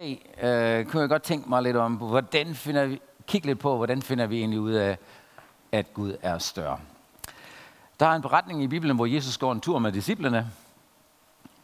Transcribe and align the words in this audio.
øh, 0.00 0.86
kunne 0.86 1.00
jeg 1.00 1.08
godt 1.08 1.22
tænke 1.22 1.48
mig 1.48 1.62
lidt 1.62 1.76
om, 1.76 1.94
hvordan 1.94 2.54
finder 2.54 2.86
vi, 2.86 3.00
kigge 3.26 3.46
lidt 3.46 3.58
på, 3.58 3.76
hvordan 3.76 4.02
finder 4.02 4.26
vi 4.26 4.38
egentlig 4.38 4.60
ud 4.60 4.72
af, 4.72 4.98
at 5.72 5.94
Gud 5.94 6.16
er 6.22 6.38
større. 6.38 6.78
Der 8.00 8.06
er 8.06 8.14
en 8.14 8.22
beretning 8.22 8.62
i 8.62 8.66
Bibelen, 8.66 8.96
hvor 8.96 9.06
Jesus 9.06 9.38
går 9.38 9.52
en 9.52 9.60
tur 9.60 9.78
med 9.78 9.92
disciplene, 9.92 10.50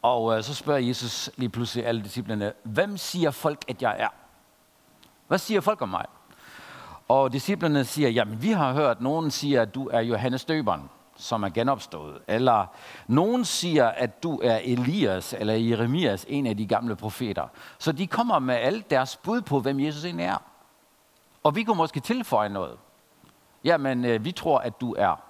og 0.03 0.37
øh, 0.37 0.45
så 0.45 0.55
spørger 0.55 0.81
Jesus 0.81 1.31
lige 1.37 1.49
pludselig 1.49 1.87
alle 1.87 2.03
disciplene, 2.03 2.53
hvem 2.63 2.97
siger 2.97 3.31
folk, 3.31 3.65
at 3.69 3.83
jeg 3.83 3.97
er? 3.99 4.09
Hvad 5.27 5.39
siger 5.39 5.61
folk 5.61 5.83
om 5.83 5.89
mig? 5.89 6.07
Og 7.09 7.33
disciplene 7.33 7.85
siger, 7.85 8.09
jamen 8.09 8.43
vi 8.43 8.51
har 8.51 8.73
hørt, 8.73 9.01
nogen 9.01 9.31
siger, 9.31 9.63
at 9.63 9.75
du 9.75 9.89
er 9.89 10.01
Johannes 10.01 10.45
Døberen 10.45 10.91
som 11.25 11.43
er 11.43 11.49
genopstået. 11.49 12.23
Eller 12.29 12.67
nogen 13.07 13.45
siger, 13.45 13.89
at 13.89 14.23
du 14.23 14.41
er 14.43 14.57
Elias 14.57 15.35
eller 15.39 15.55
Jeremias, 15.55 16.27
en 16.29 16.47
af 16.47 16.57
de 16.57 16.67
gamle 16.67 16.97
profeter. 16.97 17.49
Så 17.79 17.93
de 17.93 18.07
kommer 18.07 18.39
med 18.39 18.55
alt 18.55 18.91
deres 18.91 19.17
bud 19.17 19.41
på, 19.41 19.61
hvem 19.61 19.81
Jesus 19.81 20.05
egentlig 20.05 20.27
er. 20.27 20.43
Og 21.43 21.57
vi 21.57 21.63
kunne 21.63 21.77
måske 21.77 22.01
tilføje 22.01 22.49
noget. 22.49 22.77
Jamen, 23.65 24.05
øh, 24.05 24.25
vi 24.25 24.33
tror, 24.33 24.59
at 24.59 24.81
du 24.81 24.95
er. 24.99 25.21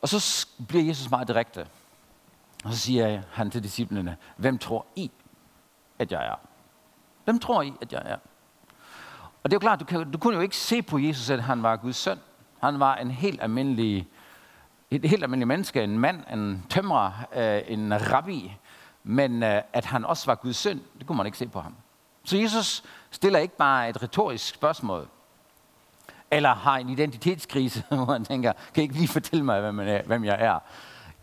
Og 0.00 0.08
så 0.08 0.46
bliver 0.68 0.84
Jesus 0.84 1.10
meget 1.10 1.28
direkte. 1.28 1.66
Og 2.64 2.72
så 2.72 2.78
siger 2.78 3.22
han 3.32 3.50
til 3.50 3.62
disciplene, 3.62 4.16
hvem 4.36 4.58
tror 4.58 4.86
I, 4.96 5.10
at 5.98 6.12
jeg 6.12 6.26
er? 6.26 6.34
Hvem 7.24 7.38
tror 7.38 7.62
I, 7.62 7.72
at 7.80 7.92
jeg 7.92 8.02
er? 8.04 8.16
Og 9.42 9.50
det 9.50 9.52
er 9.52 9.56
jo 9.56 9.58
klart, 9.58 9.80
du, 9.80 9.84
kan, 9.84 10.10
du 10.10 10.18
kunne 10.18 10.34
jo 10.34 10.40
ikke 10.40 10.56
se 10.56 10.82
på 10.82 10.98
Jesus, 10.98 11.30
at 11.30 11.42
han 11.42 11.62
var 11.62 11.76
Guds 11.76 11.96
søn. 11.96 12.18
Han 12.60 12.80
var 12.80 12.96
en 12.96 13.10
helt 13.10 13.42
almindelig 13.42 14.08
et 14.96 15.10
helt 15.10 15.22
almindeligt 15.22 15.48
menneske, 15.48 15.84
en 15.84 15.98
mand, 15.98 16.24
en 16.32 16.66
tømrer, 16.70 17.12
øh, 17.34 17.62
en 17.66 18.12
rabbi, 18.12 18.56
men 19.04 19.42
øh, 19.42 19.62
at 19.72 19.84
han 19.84 20.04
også 20.04 20.26
var 20.26 20.34
Guds 20.34 20.56
søn, 20.56 20.82
det 20.98 21.06
kunne 21.06 21.16
man 21.16 21.26
ikke 21.26 21.38
se 21.38 21.48
på 21.48 21.60
ham. 21.60 21.74
Så 22.24 22.36
Jesus 22.36 22.84
stiller 23.10 23.38
ikke 23.38 23.56
bare 23.56 23.88
et 23.88 24.02
retorisk 24.02 24.54
spørgsmål, 24.54 25.08
eller 26.30 26.54
har 26.54 26.76
en 26.76 26.88
identitetskrise, 26.88 27.84
hvor 27.88 28.12
han 28.12 28.24
tænker, 28.24 28.52
kan 28.74 28.80
I 28.80 28.82
ikke 28.82 28.94
lige 28.94 29.08
fortælle 29.08 29.44
mig, 29.44 29.60
hvem, 29.60 29.80
er, 29.80 30.02
hvem 30.02 30.24
jeg 30.24 30.36
er? 30.40 30.58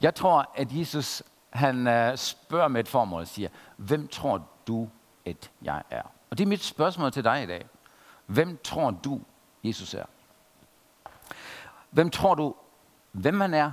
Jeg 0.01 0.15
tror, 0.15 0.51
at 0.55 0.67
Jesus 0.71 1.23
han 1.49 1.87
øh, 1.87 2.17
spørger 2.17 2.67
med 2.67 2.79
et 2.79 2.87
formål 2.87 3.21
og 3.21 3.27
siger, 3.27 3.49
hvem 3.77 4.07
tror 4.07 4.47
du, 4.67 4.89
at 5.25 5.51
jeg 5.61 5.83
er? 5.89 6.01
Og 6.29 6.37
det 6.37 6.43
er 6.43 6.47
mit 6.47 6.63
spørgsmål 6.63 7.11
til 7.11 7.23
dig 7.23 7.43
i 7.43 7.45
dag. 7.45 7.65
Hvem 8.25 8.59
tror 8.63 8.91
du, 8.91 9.21
Jesus 9.63 9.93
er? 9.93 10.05
Hvem 11.89 12.09
tror 12.09 12.35
du, 12.35 12.55
hvem 13.11 13.39
han 13.39 13.53
er, 13.53 13.71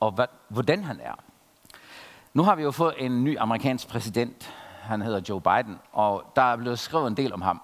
og 0.00 0.10
hvad, 0.10 0.26
hvordan 0.48 0.84
han 0.84 1.00
er. 1.00 1.14
Nu 2.34 2.42
har 2.42 2.54
vi 2.54 2.62
jo 2.62 2.70
fået 2.70 2.94
en 2.98 3.24
ny 3.24 3.38
amerikansk 3.38 3.88
præsident, 3.88 4.54
han 4.82 5.02
hedder 5.02 5.20
Joe 5.28 5.40
Biden, 5.40 5.78
og 5.92 6.32
der 6.36 6.42
er 6.42 6.56
blevet 6.56 6.78
skrevet 6.78 7.06
en 7.06 7.16
del 7.16 7.32
om 7.32 7.42
ham. 7.42 7.62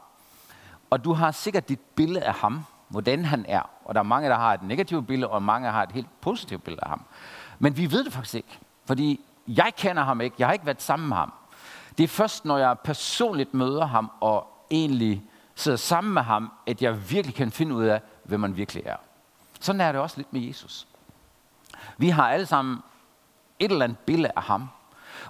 Og 0.90 1.04
du 1.04 1.12
har 1.12 1.30
sikkert 1.30 1.68
dit 1.68 1.80
billede 1.80 2.24
af 2.24 2.34
ham, 2.34 2.64
hvordan 2.88 3.24
han 3.24 3.44
er. 3.48 3.70
Og 3.84 3.94
der 3.94 4.00
er 4.00 4.04
mange, 4.04 4.28
der 4.28 4.36
har 4.36 4.54
et 4.54 4.62
negativt 4.62 5.06
billede, 5.06 5.30
og 5.30 5.42
mange 5.42 5.70
har 5.70 5.82
et 5.82 5.92
helt 5.92 6.20
positivt 6.20 6.64
billede 6.64 6.84
af 6.84 6.88
ham. 6.88 7.04
Men 7.58 7.76
vi 7.76 7.90
ved 7.90 8.04
det 8.04 8.12
faktisk 8.12 8.34
ikke, 8.34 8.58
fordi 8.84 9.20
jeg 9.48 9.72
kender 9.76 10.02
ham 10.02 10.20
ikke. 10.20 10.36
Jeg 10.38 10.46
har 10.46 10.52
ikke 10.52 10.66
været 10.66 10.82
sammen 10.82 11.08
med 11.08 11.16
ham. 11.16 11.32
Det 11.98 12.04
er 12.04 12.08
først, 12.08 12.44
når 12.44 12.58
jeg 12.58 12.78
personligt 12.84 13.54
møder 13.54 13.86
ham 13.86 14.10
og 14.20 14.46
egentlig 14.70 15.22
sidder 15.54 15.78
sammen 15.78 16.14
med 16.14 16.22
ham, 16.22 16.52
at 16.66 16.82
jeg 16.82 17.10
virkelig 17.10 17.34
kan 17.34 17.50
finde 17.50 17.74
ud 17.74 17.84
af, 17.84 18.00
hvem 18.24 18.40
man 18.40 18.56
virkelig 18.56 18.82
er. 18.86 18.96
Sådan 19.62 19.80
er 19.80 19.92
det 19.92 20.00
også 20.00 20.16
lidt 20.16 20.32
med 20.32 20.40
Jesus. 20.40 20.86
Vi 21.98 22.08
har 22.08 22.28
alle 22.30 22.46
sammen 22.46 22.78
et 23.58 23.70
eller 23.70 23.84
andet 23.84 23.98
billede 23.98 24.32
af 24.36 24.42
ham. 24.42 24.68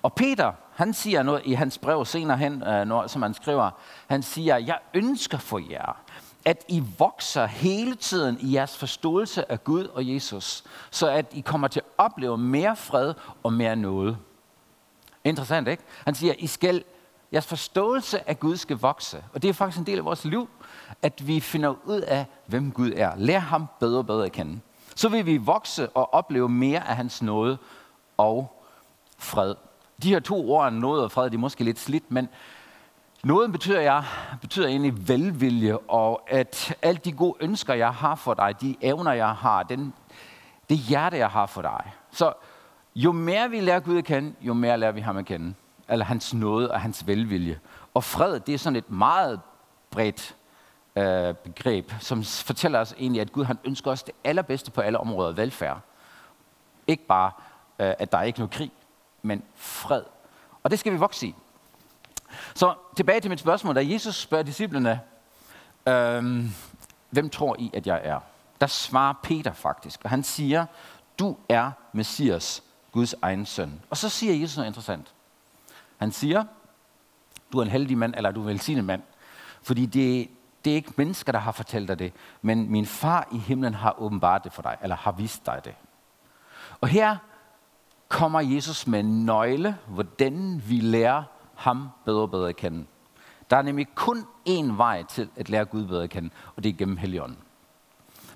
Og 0.02 0.14
Peter, 0.14 0.52
han 0.75 0.94
siger 0.94 1.22
noget 1.22 1.42
i 1.44 1.52
hans 1.52 1.78
brev 1.78 2.05
senere 2.05 2.36
hen, 2.36 2.62
øh, 2.62 2.84
når, 2.84 3.06
som 3.06 3.22
han 3.22 3.34
skriver, 3.34 3.70
han 4.06 4.22
siger, 4.22 4.56
jeg 4.56 4.78
ønsker 4.94 5.38
for 5.38 5.70
jer, 5.70 5.97
at 6.44 6.64
I 6.69 6.83
vokser 6.98 7.47
hele 7.47 7.94
tiden 7.94 8.38
i 8.41 8.55
jeres 8.55 8.77
forståelse 8.77 9.53
af 9.53 9.64
Gud 9.64 9.84
og 9.84 10.08
Jesus, 10.08 10.64
så 10.91 11.08
at 11.08 11.27
I 11.32 11.41
kommer 11.41 11.69
til 11.69 11.81
at 11.81 11.87
opleve 11.99 12.38
mere 12.38 12.76
fred 12.76 13.14
og 13.43 13.53
mere 13.53 13.76
noget. 13.76 14.19
Interessant, 15.25 15.69
ikke? 15.69 15.82
Han 16.04 16.14
siger, 16.14 16.34
I 16.38 16.47
skal, 16.47 16.84
jeres 17.32 17.47
forståelse 17.47 18.28
af 18.28 18.41
Gud 18.41 18.56
skal 18.56 18.76
vokse. 18.76 19.25
Og 19.34 19.43
det 19.43 19.49
er 19.49 19.54
faktisk 19.54 19.78
en 19.78 19.87
del 19.87 19.99
af 19.99 20.04
vores 20.04 20.25
liv 20.25 20.49
at 21.03 21.26
vi 21.26 21.41
finder 21.41 21.75
ud 21.84 22.00
af, 22.00 22.26
hvem 22.47 22.70
Gud 22.70 22.92
er. 22.97 23.12
Lær 23.16 23.38
ham 23.38 23.66
bedre 23.80 23.98
og 23.98 24.06
bedre 24.06 24.25
at 24.25 24.32
kende. 24.32 24.60
Så 24.94 25.08
vil 25.08 25.26
vi 25.26 25.36
vokse 25.36 25.88
og 25.88 26.14
opleve 26.14 26.48
mere 26.48 26.88
af 26.88 26.97
hans 26.97 27.22
nåde 27.22 27.58
og 28.16 28.62
fred. 29.19 29.54
De 30.02 30.08
her 30.08 30.20
to 30.20 30.50
ord, 30.50 30.72
nåde 30.72 31.04
og 31.04 31.12
fred, 31.12 31.31
de 31.31 31.34
er 31.34 31.38
måske 31.38 31.64
lidt 31.64 31.78
slidt, 31.78 32.10
men 32.10 32.28
Nåden 33.25 33.52
betyder, 33.52 33.81
jeg, 33.81 34.04
betyder 34.41 34.69
egentlig 34.69 35.08
velvilje, 35.08 35.78
og 35.78 36.22
at 36.28 36.76
alle 36.82 37.00
de 37.04 37.12
gode 37.12 37.34
ønsker, 37.41 37.75
jeg 37.75 37.91
har 37.94 38.14
for 38.14 38.34
dig, 38.34 38.60
de 38.60 38.76
evner, 38.81 39.12
jeg 39.12 39.34
har, 39.34 39.62
den, 39.62 39.92
det 40.70 40.78
hjerte, 40.78 41.16
jeg 41.16 41.28
har 41.28 41.47
for 41.47 41.62
dig. 41.62 41.92
Så 42.10 42.32
jo 42.94 43.12
mere 43.12 43.50
vi 43.50 43.60
lærer 43.60 43.81
Gud 43.81 43.98
at 43.98 44.04
kende, 44.04 44.34
jo 44.41 44.54
mere 44.54 44.78
lærer 44.78 44.92
vi 44.92 45.00
ham 45.00 45.16
at 45.16 45.26
kende. 45.26 45.54
Eller 45.88 46.04
hans 46.04 46.34
nåde 46.34 46.70
og 46.70 46.81
hans 46.81 47.06
velvilje. 47.06 47.60
Og 47.94 48.04
fred, 48.04 48.41
det 48.41 48.54
er 48.54 48.58
sådan 48.58 48.76
et 48.76 48.91
meget 48.91 49.41
bredt 49.91 50.36
øh, 50.97 51.34
begreb, 51.34 51.92
som 52.00 52.25
fortæller 52.25 52.78
os 52.78 52.94
egentlig, 52.98 53.20
at 53.20 53.32
Gud 53.32 53.44
han 53.44 53.58
ønsker 53.64 53.91
os 53.91 54.03
det 54.03 54.14
allerbedste 54.25 54.70
på 54.70 54.80
alle 54.80 54.98
områder, 54.98 55.32
velfærd. 55.32 55.80
Ikke 56.86 57.06
bare, 57.06 57.30
øh, 57.78 57.94
at 57.98 58.12
der 58.12 58.19
er 58.19 58.22
ikke 58.22 58.38
noget 58.38 58.50
krig, 58.50 58.72
men 59.22 59.42
fred. 59.54 60.02
Og 60.62 60.70
det 60.70 60.78
skal 60.78 60.92
vi 60.92 60.98
vokse 60.98 61.26
i. 61.26 61.34
Så 62.54 62.75
tilbage 62.97 63.20
til 63.20 63.31
mit 63.31 63.41
spørgsmål, 63.41 63.75
da 63.75 63.86
Jesus 63.86 64.14
spørger 64.14 64.44
disciplene, 64.44 65.00
øh, 65.86 66.44
hvem 67.10 67.31
tror 67.31 67.56
I, 67.58 67.70
at 67.75 67.86
jeg 67.86 68.00
er? 68.04 68.20
Der 68.60 68.66
svarer 68.66 69.14
Peter 69.22 69.52
faktisk, 69.52 70.00
og 70.04 70.10
han 70.10 70.22
siger, 70.22 70.66
du 71.19 71.36
er 71.48 71.70
Messias, 71.92 72.62
Guds 72.92 73.14
egen 73.22 73.47
søn. 73.47 73.82
Og 73.91 73.97
så 73.97 74.08
siger 74.08 74.34
Jesus 74.34 74.56
noget 74.56 74.69
interessant. 74.69 75.14
Han 75.98 76.12
siger, 76.12 76.44
du 77.52 77.58
er 77.58 77.62
en 77.62 77.70
heldig 77.70 77.98
mand, 77.98 78.14
eller 78.16 78.31
du 78.31 78.41
er 78.41 78.44
en 78.44 78.48
velsignet 78.48 78.84
mand. 78.84 79.02
Fordi 79.62 79.86
det, 79.86 80.31
det 80.65 80.71
er 80.71 80.75
ikke 80.75 80.93
mennesker, 80.97 81.33
der 81.33 81.39
har 81.39 81.53
fortalt 81.53 81.89
dig 81.89 81.99
det, 81.99 82.12
men 82.43 82.71
min 82.71 82.87
far 82.87 83.28
i 83.33 83.39
himlen 83.39 83.75
har 83.75 83.95
åbenbart 83.99 84.45
det 84.45 84.53
for 84.53 84.62
dig, 84.62 84.77
eller 84.83 84.97
har 84.97 85.12
vist 85.12 85.47
dig 85.47 85.61
det. 85.65 85.75
Og 86.81 86.89
her 86.89 87.17
kommer 88.09 88.41
Jesus 88.41 88.87
med 88.87 89.00
en 89.00 89.25
nøgle, 89.27 89.77
hvordan 89.87 90.62
vi 90.67 90.81
lærer 90.81 91.23
ham 91.55 91.89
bedre 92.05 92.23
og 92.23 92.31
bedre 92.31 92.49
at 92.49 92.56
kende. 92.56 92.84
Der 93.50 93.56
er 93.56 93.62
nemlig 93.62 93.89
kun 93.95 94.27
én 94.49 94.73
vej 94.77 95.03
til 95.03 95.28
at 95.37 95.49
lære 95.49 95.65
Gud 95.65 95.87
bedre 95.87 96.03
at 96.03 96.11
kende, 96.11 96.31
og 96.56 96.65
det 96.65 96.69
er 96.69 96.77
gennem 96.77 96.97
Helligånden. 96.97 97.39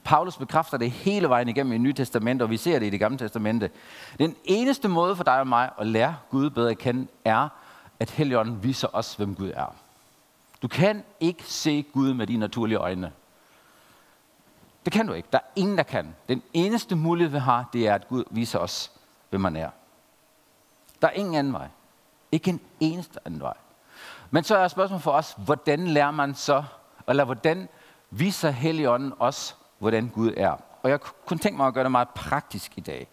Paulus 0.04 0.36
bekræfter 0.36 0.78
det 0.78 0.90
hele 0.90 1.28
vejen 1.28 1.48
igennem 1.48 1.72
i 1.72 1.78
Nye 1.78 1.92
Testament, 1.92 2.42
og 2.42 2.50
vi 2.50 2.56
ser 2.56 2.78
det 2.78 2.86
i 2.86 2.90
det 2.90 3.00
gamle 3.00 3.18
testamente. 3.18 3.70
Den 4.18 4.36
eneste 4.44 4.88
måde 4.88 5.16
for 5.16 5.24
dig 5.24 5.40
og 5.40 5.46
mig 5.46 5.70
at 5.80 5.86
lære 5.86 6.16
Gud 6.30 6.50
bedre 6.50 6.70
at 6.70 6.78
kende, 6.78 7.06
er, 7.24 7.48
at 8.00 8.10
Helligånden 8.10 8.62
viser 8.62 8.88
os, 8.92 9.14
hvem 9.14 9.34
Gud 9.34 9.50
er. 9.54 9.74
Du 10.62 10.68
kan 10.68 11.04
ikke 11.20 11.42
se 11.42 11.82
Gud 11.92 12.14
med 12.14 12.26
dine 12.26 12.40
naturlige 12.40 12.78
øjne. 12.78 13.12
Det 14.84 14.92
kan 14.92 15.06
du 15.06 15.12
ikke. 15.12 15.28
Der 15.32 15.38
er 15.38 15.48
ingen, 15.56 15.76
der 15.76 15.82
kan. 15.82 16.16
Den 16.28 16.42
eneste 16.52 16.96
mulighed, 16.96 17.32
vi 17.32 17.38
har, 17.38 17.68
det 17.72 17.88
er, 17.88 17.94
at 17.94 18.08
Gud 18.08 18.24
viser 18.30 18.58
os, 18.58 18.92
hvem 19.30 19.40
man 19.40 19.56
er. 19.56 19.70
Der 21.02 21.08
er 21.08 21.12
ingen 21.12 21.34
anden 21.34 21.52
vej. 21.52 21.68
Ikke 22.32 22.50
en 22.50 22.60
eneste 22.80 23.20
anden 23.24 23.40
vej. 23.40 23.54
Men 24.30 24.44
så 24.44 24.56
er 24.56 24.68
spørgsmålet 24.68 25.02
for 25.02 25.12
os, 25.12 25.34
hvordan 25.38 25.86
lærer 25.86 26.10
man 26.10 26.34
så, 26.34 26.64
eller 27.08 27.24
hvordan 27.24 27.68
viser 28.10 28.50
Helligånden 28.50 29.12
os, 29.18 29.56
hvordan 29.78 30.08
Gud 30.08 30.32
er? 30.36 30.56
Og 30.82 30.90
jeg 30.90 31.00
kunne 31.00 31.38
tænke 31.38 31.56
mig 31.56 31.66
at 31.66 31.74
gøre 31.74 31.84
det 31.84 31.92
meget 31.92 32.08
praktisk 32.08 32.78
i 32.78 32.80
dag. 32.80 33.08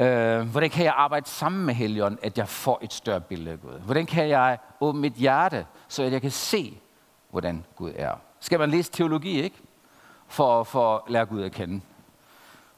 Øh, 0.00 0.40
hvordan 0.40 0.70
kan 0.70 0.84
jeg 0.84 0.94
arbejde 0.96 1.28
sammen 1.28 1.66
med 1.66 1.74
Helligånden, 1.74 2.18
at 2.22 2.38
jeg 2.38 2.48
får 2.48 2.78
et 2.82 2.92
større 2.92 3.20
billede 3.20 3.50
af 3.50 3.60
Gud? 3.60 3.80
Hvordan 3.80 4.06
kan 4.06 4.28
jeg 4.28 4.58
åbne 4.80 5.00
mit 5.00 5.12
hjerte, 5.12 5.66
så 5.88 6.02
at 6.02 6.12
jeg 6.12 6.20
kan 6.20 6.30
se, 6.30 6.78
hvordan 7.30 7.64
Gud 7.76 7.92
er? 7.96 8.12
Skal 8.40 8.58
man 8.58 8.70
læse 8.70 8.92
teologi, 8.92 9.42
ikke? 9.42 9.56
For, 10.28 10.64
for 10.64 10.96
at 10.96 11.12
lære 11.12 11.26
Gud 11.26 11.42
at 11.42 11.52
kende. 11.52 11.80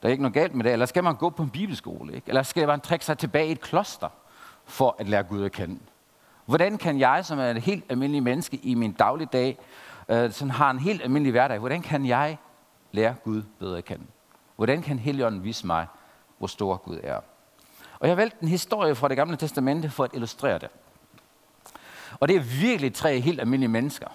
Der 0.03 0.09
er 0.09 0.11
ikke 0.11 0.23
noget 0.23 0.35
galt 0.35 0.55
med 0.55 0.65
det. 0.65 0.73
Eller 0.73 0.87
skal 0.87 1.05
man 1.05 1.17
gå 1.17 1.31
på 1.31 1.43
en 1.43 1.51
bibelskole, 1.51 2.15
ikke? 2.15 2.29
Eller 2.29 2.43
skal 2.43 2.67
man 2.67 2.81
trække 2.81 3.05
sig 3.05 3.19
tilbage 3.19 3.49
i 3.49 3.53
et 3.53 3.61
kloster, 3.61 4.09
for 4.65 4.97
at 4.99 5.09
lære 5.09 5.23
Gud 5.23 5.45
at 5.45 5.53
kende? 5.53 5.79
Hvordan 6.47 6.79
kan 6.79 6.99
jeg, 7.01 7.25
som 7.25 7.39
er 7.39 7.51
et 7.51 7.63
helt 7.63 7.85
almindeligt 7.89 8.25
menneske 8.25 8.57
i 8.57 8.75
min 8.75 8.93
dagligdag, 8.93 9.59
øh, 10.09 10.33
som 10.33 10.51
har 10.51 10.71
en 10.71 10.79
helt 10.79 11.03
almindelig 11.03 11.31
hverdag, 11.31 11.59
hvordan 11.59 11.83
kan 11.83 12.07
jeg 12.07 12.39
lære 12.93 13.15
Gud 13.25 13.43
bedre 13.59 13.79
at 13.79 13.85
kende? 13.85 14.05
Hvordan 14.57 14.83
kan 14.83 14.99
Helligånden 14.99 15.45
vise 15.45 15.67
mig, 15.67 15.87
hvor 16.41 16.47
stor 16.47 16.77
Gud 16.77 16.99
er. 17.03 17.17
Og 17.99 18.09
jeg 18.09 18.11
har 18.11 18.17
valgt 18.17 18.41
en 18.41 18.49
historie 18.49 18.95
fra 18.95 19.09
det 19.09 19.17
gamle 19.17 19.37
testamente 19.37 19.91
for 19.91 20.05
at 20.05 20.11
illustrere 20.15 20.59
det. 20.59 20.69
Og 22.21 22.29
det 22.29 22.37
er 22.37 22.41
virkelig 22.41 22.95
tre 22.95 23.21
helt 23.21 23.41
almindelige 23.41 23.69
mennesker. 23.69 24.07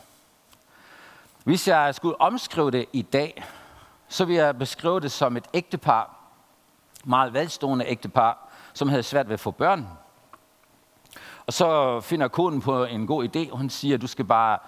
Hvis 1.43 1.67
jeg 1.67 1.95
skulle 1.95 2.21
omskrive 2.21 2.71
det 2.71 2.85
i 2.93 3.01
dag, 3.01 3.43
så 4.07 4.25
vil 4.25 4.35
jeg 4.35 4.57
beskrive 4.57 4.99
det 4.99 5.11
som 5.11 5.37
et 5.37 5.45
ægtepar, 5.53 6.15
meget 7.03 7.33
velstående 7.33 7.85
ægtepar, 7.87 8.49
som 8.73 8.89
havde 8.89 9.03
svært 9.03 9.27
ved 9.27 9.33
at 9.33 9.39
få 9.39 9.51
børn. 9.51 9.87
Og 11.47 11.53
så 11.53 12.01
finder 12.01 12.27
konen 12.27 12.61
på 12.61 12.85
en 12.85 13.07
god 13.07 13.23
idé. 13.35 13.51
og 13.51 13.57
Hun 13.57 13.69
siger, 13.69 13.97
du 13.97 14.07
skal 14.07 14.25
bare 14.25 14.59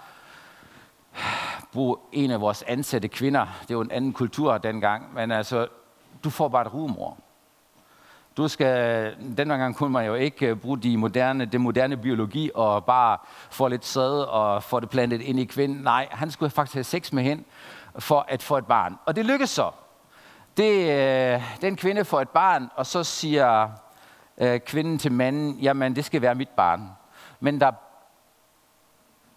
bruge 1.74 1.98
en 2.12 2.32
af 2.32 2.42
vores 2.42 2.64
ansatte 2.64 3.08
kvinder. 3.08 3.48
Det 3.68 3.78
var 3.78 3.84
en 3.84 3.92
anden 3.92 4.14
kultur 4.14 4.58
dengang. 4.58 5.14
Men 5.14 5.32
altså, 5.32 5.68
du 6.24 6.30
får 6.30 6.48
bare 6.48 6.62
et 6.62 6.74
rumor. 6.74 7.18
Du 8.38 8.48
skal, 8.48 9.16
den 9.38 9.50
gang 9.50 9.76
kunne 9.76 9.90
man 9.90 10.06
jo 10.06 10.14
ikke 10.14 10.48
øh, 10.48 10.56
bruge 10.56 10.78
de 10.78 10.98
moderne, 10.98 11.46
det 11.46 11.62
moderne 11.62 11.98
biologi 11.98 12.52
og 12.56 12.86
bare 12.86 13.18
få 13.50 13.68
lidt 13.68 13.86
sæd 13.86 14.26
og 14.30 14.64
få 14.64 14.80
det 14.80 14.90
plantet 14.90 15.22
ind 15.22 15.40
i 15.40 15.46
kvinden. 15.46 15.78
Nej, 15.78 16.08
han 16.12 16.32
skulle 16.32 16.50
faktisk 16.50 16.74
have 16.74 16.84
sex 16.84 17.12
med 17.12 17.24
hende 17.24 17.44
for 18.00 18.26
at 18.28 18.44
få 18.44 18.58
et 18.58 18.66
barn. 18.66 18.98
Og 19.06 19.16
det 19.16 19.26
lykkedes 19.26 19.50
så. 19.50 19.72
Det, 20.58 20.90
øh, 20.90 21.44
den 21.62 21.76
kvinde 21.76 22.06
får 22.06 22.22
et 22.22 22.30
barn, 22.30 22.70
og 22.76 22.86
så 22.86 23.04
siger 23.04 23.70
øh, 24.38 24.60
kvinden 24.60 24.98
til 24.98 25.12
manden, 25.12 25.60
jamen 25.60 25.96
det 25.96 26.06
skal 26.06 26.22
være 26.22 26.36
mit 26.36 26.50
barn. 26.50 26.90
Men 27.40 27.62
der, 27.62 27.72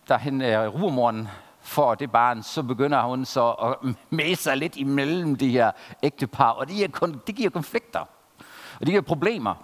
der 0.08 0.18
hen 0.18 0.42
øh, 0.42 0.74
rumoren 0.74 1.28
får 1.60 1.94
det 1.94 2.12
barn, 2.12 2.42
så 2.42 2.62
begynder 2.62 3.02
hun 3.02 3.24
så 3.24 3.50
at 3.50 3.94
mæse 4.10 4.42
sig 4.42 4.56
lidt 4.56 4.76
imellem 4.76 5.36
de 5.36 5.48
her 5.48 5.70
ægtepar, 6.02 6.50
og 6.50 6.68
det 6.68 6.76
giver, 6.76 7.06
det 7.26 7.34
giver 7.34 7.50
konflikter. 7.50 8.04
Og 8.80 8.86
de 8.86 8.90
giver 8.90 9.02
problemer. 9.02 9.54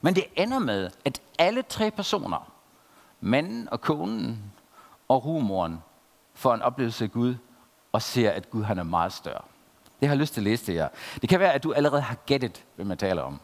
Men 0.00 0.14
det 0.14 0.24
ender 0.36 0.58
med, 0.58 0.90
at 1.04 1.22
alle 1.38 1.62
tre 1.62 1.90
personer, 1.90 2.52
manden 3.20 3.68
og 3.70 3.80
konen 3.80 4.52
og 5.08 5.24
rumoren, 5.24 5.82
får 6.34 6.54
en 6.54 6.62
oplevelse 6.62 7.04
af 7.04 7.12
Gud 7.12 7.34
og 7.92 8.02
ser, 8.02 8.30
at 8.30 8.50
Gud 8.50 8.62
han 8.62 8.78
er 8.78 8.82
meget 8.82 9.12
større. 9.12 9.42
Det 10.00 10.08
har 10.08 10.14
jeg 10.14 10.20
lyst 10.20 10.34
til 10.34 10.40
at 10.40 10.44
læse 10.44 10.64
til 10.64 10.74
jer. 10.74 10.88
Det 11.20 11.28
kan 11.28 11.40
være, 11.40 11.52
at 11.52 11.62
du 11.62 11.72
allerede 11.72 12.02
har 12.02 12.14
gættet, 12.14 12.64
hvad 12.74 12.84
man 12.84 12.98
taler 12.98 13.22
om. 13.22 13.40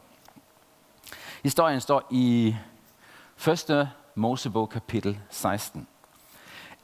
Historien 1.42 1.80
står 1.80 2.06
i 2.10 2.56
1. 3.48 3.88
Mosebog 4.14 4.68
kapitel 4.68 5.20
16. 5.30 5.86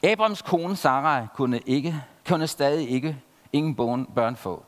Abrams 0.03 0.41
kone 0.41 0.75
Sarai 0.75 1.27
kunne, 1.35 1.59
ikke, 1.59 2.03
kunne 2.27 2.47
stadig 2.47 2.89
ikke 2.89 3.17
ingen 3.53 3.75
børn 4.15 4.35
få, 4.35 4.65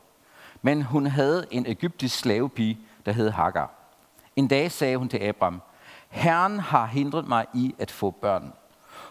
men 0.62 0.82
hun 0.82 1.06
havde 1.06 1.46
en 1.50 1.66
egyptisk 1.66 2.18
slavepige, 2.18 2.78
der 3.06 3.12
hed 3.12 3.30
Hagar. 3.30 3.70
En 4.36 4.48
dag 4.48 4.72
sagde 4.72 4.96
hun 4.96 5.08
til 5.08 5.18
Abram, 5.18 5.62
Herren 6.08 6.60
har 6.60 6.86
hindret 6.86 7.28
mig 7.28 7.46
i 7.54 7.74
at 7.78 7.90
få 7.90 8.10
børn. 8.10 8.52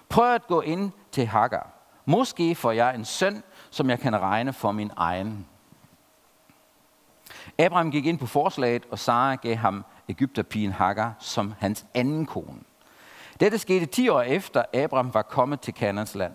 Prøv 0.09 0.35
at 0.35 0.47
gå 0.47 0.61
ind 0.61 0.91
til 1.11 1.25
Hagar. 1.25 1.69
Måske 2.05 2.55
får 2.55 2.71
jeg 2.71 2.95
en 2.95 3.05
søn, 3.05 3.43
som 3.69 3.89
jeg 3.89 3.99
kan 3.99 4.21
regne 4.21 4.53
for 4.53 4.71
min 4.71 4.91
egen. 4.95 5.47
Abraham 7.59 7.91
gik 7.91 8.05
ind 8.05 8.19
på 8.19 8.25
forslaget, 8.25 8.85
og 8.91 8.99
Sara 8.99 9.35
gav 9.35 9.55
ham 9.55 9.85
Ægypterpigen 10.09 10.71
Hagar 10.71 11.13
som 11.19 11.53
hans 11.59 11.85
anden 11.93 12.25
kone. 12.25 12.59
Dette 13.39 13.57
skete 13.57 13.85
10 13.85 14.09
år 14.09 14.21
efter, 14.21 14.63
Abraham 14.73 15.13
var 15.13 15.21
kommet 15.21 15.61
til 15.61 15.73
Kanans 15.73 16.15
land. 16.15 16.33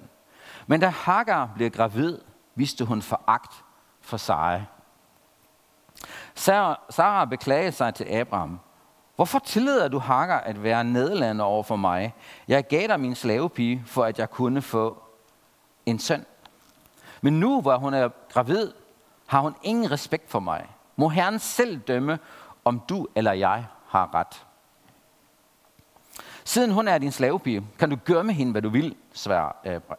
Men 0.66 0.80
da 0.80 0.88
Hagar 0.88 1.50
blev 1.54 1.70
gravid, 1.70 2.18
viste 2.54 2.84
hun 2.84 3.02
foragt 3.02 3.64
for 4.00 4.16
Sara. 4.16 4.60
Sarah 6.34 7.28
beklagede 7.28 7.72
sig 7.72 7.94
til 7.94 8.04
Abraham. 8.04 8.60
Hvorfor 9.16 9.38
tillader 9.38 9.88
du 9.88 9.98
Hagar 9.98 10.40
at 10.40 10.62
være 10.62 10.84
nederlander 10.84 11.44
over 11.44 11.62
for 11.62 11.76
mig? 11.76 12.14
Jeg 12.48 12.68
gav 12.68 12.88
dig 12.88 13.00
min 13.00 13.14
slavepige, 13.14 13.82
for 13.86 14.04
at 14.04 14.18
jeg 14.18 14.30
kunne 14.30 14.62
få 14.62 15.02
en 15.86 15.98
søn. 15.98 16.24
Men 17.20 17.40
nu, 17.40 17.60
hvor 17.60 17.76
hun 17.76 17.94
er 17.94 18.08
gravid, 18.32 18.72
har 19.26 19.40
hun 19.40 19.54
ingen 19.62 19.90
respekt 19.90 20.30
for 20.30 20.40
mig. 20.40 20.66
Må 20.96 21.08
Herren 21.08 21.38
selv 21.38 21.78
dømme, 21.78 22.18
om 22.64 22.80
du 22.88 23.06
eller 23.14 23.32
jeg 23.32 23.66
har 23.88 24.14
ret. 24.14 24.46
Siden 26.44 26.70
hun 26.70 26.88
er 26.88 26.98
din 26.98 27.12
slavepige, 27.12 27.66
kan 27.78 27.90
du 27.90 27.96
gøre 28.04 28.24
med 28.24 28.34
hende, 28.34 28.52
hvad 28.52 28.62
du 28.62 28.68
vil, 28.68 28.96
svær 29.12 29.56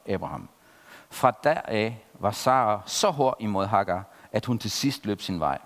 Abraham. 0.10 0.50
Fra 1.10 1.32
deraf 1.44 2.06
var 2.14 2.32
Sarah 2.32 2.80
så 2.86 3.10
hård 3.10 3.38
imod 3.40 3.66
Hagar, 3.66 4.04
at 4.32 4.46
hun 4.46 4.60
til 4.60 4.72
sidst 4.72 5.06
løb 5.06 5.22
sin 5.22 5.40
vej. 5.40 5.58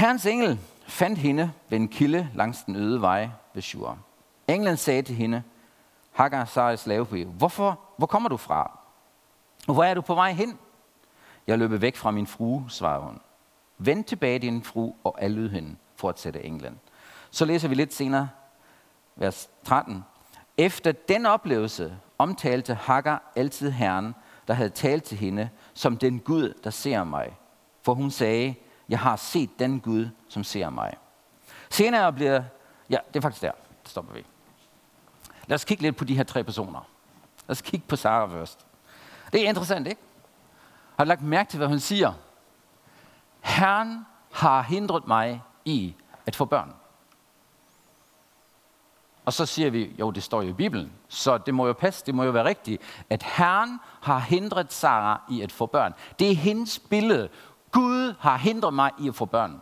Herrens 0.00 0.26
engel 0.26 0.58
fandt 0.86 1.18
hende 1.18 1.52
ved 1.68 1.78
en 1.78 1.88
kilde 1.88 2.28
langs 2.34 2.62
den 2.62 2.76
øde 2.76 3.00
vej 3.00 3.28
ved 3.54 3.62
Shur. 3.62 3.98
Englen 4.48 4.76
sagde 4.76 5.02
til 5.02 5.14
hende, 5.14 5.42
Hagar 6.12 6.44
Sarai 6.44 6.76
slavepige, 6.76 7.24
hvorfor, 7.24 7.80
hvor 7.96 8.06
kommer 8.06 8.28
du 8.28 8.36
fra? 8.36 8.78
Og 9.68 9.74
hvor 9.74 9.84
er 9.84 9.94
du 9.94 10.00
på 10.00 10.14
vej 10.14 10.32
hen? 10.32 10.58
Jeg 11.46 11.58
løber 11.58 11.76
væk 11.76 11.96
fra 11.96 12.10
min 12.10 12.26
frue, 12.26 12.64
svarede 12.68 13.02
hun. 13.02 13.20
Vend 13.78 14.04
tilbage 14.04 14.38
din 14.38 14.62
fru 14.62 14.92
og 15.04 15.22
alyd 15.22 15.48
hende, 15.48 15.76
fortsatte 15.96 16.44
englen. 16.44 16.80
Så 17.30 17.44
læser 17.44 17.68
vi 17.68 17.74
lidt 17.74 17.94
senere, 17.94 18.28
vers 19.16 19.50
13. 19.64 20.04
Efter 20.58 20.92
den 20.92 21.26
oplevelse 21.26 21.96
omtalte 22.18 22.74
Hagar 22.74 23.32
altid 23.36 23.70
Herren, 23.70 24.14
der 24.48 24.54
havde 24.54 24.70
talt 24.70 25.04
til 25.04 25.18
hende, 25.18 25.48
som 25.74 25.96
den 25.96 26.18
Gud, 26.18 26.54
der 26.64 26.70
ser 26.70 27.04
mig. 27.04 27.36
For 27.82 27.94
hun 27.94 28.10
sagde, 28.10 28.54
jeg 28.90 28.98
har 28.98 29.16
set 29.16 29.58
den 29.58 29.80
Gud, 29.80 30.08
som 30.28 30.44
ser 30.44 30.70
mig. 30.70 30.96
Senere 31.70 32.12
bliver... 32.12 32.42
Ja, 32.90 32.98
det 33.08 33.16
er 33.16 33.20
faktisk 33.20 33.42
der. 33.42 33.52
Det 33.82 33.90
stopper 33.90 34.14
vi. 34.14 34.24
Lad 35.46 35.54
os 35.54 35.64
kigge 35.64 35.82
lidt 35.82 35.96
på 35.96 36.04
de 36.04 36.16
her 36.16 36.22
tre 36.22 36.44
personer. 36.44 36.80
Lad 37.46 37.50
os 37.50 37.60
kigge 37.60 37.86
på 37.88 37.96
Sara 37.96 38.28
først. 38.28 38.66
Det 39.32 39.44
er 39.44 39.48
interessant, 39.48 39.86
ikke? 39.86 40.00
Har 40.96 41.04
du 41.04 41.08
lagt 41.08 41.22
mærke 41.22 41.50
til, 41.50 41.56
hvad 41.56 41.68
hun 41.68 41.80
siger? 41.80 42.12
Herren 43.40 44.06
har 44.32 44.62
hindret 44.62 45.06
mig 45.06 45.42
i 45.64 45.94
at 46.26 46.36
få 46.36 46.44
børn. 46.44 46.74
Og 49.24 49.32
så 49.32 49.46
siger 49.46 49.70
vi, 49.70 49.94
jo 49.98 50.10
det 50.10 50.22
står 50.22 50.42
jo 50.42 50.48
i 50.48 50.52
Bibelen, 50.52 50.92
så 51.08 51.38
det 51.38 51.54
må 51.54 51.66
jo 51.66 51.72
passe, 51.72 52.06
det 52.06 52.14
må 52.14 52.24
jo 52.24 52.30
være 52.30 52.44
rigtigt, 52.44 52.82
at 53.10 53.22
Herren 53.22 53.78
har 54.00 54.18
hindret 54.18 54.72
Sara 54.72 55.20
i 55.30 55.40
at 55.40 55.52
få 55.52 55.66
børn. 55.66 55.94
Det 56.18 56.30
er 56.30 56.34
hendes 56.34 56.78
billede. 56.78 57.28
Gud 57.72 58.14
har 58.20 58.36
hindret 58.36 58.74
mig 58.74 58.90
i 58.98 59.08
at 59.08 59.14
få 59.14 59.24
børn. 59.24 59.60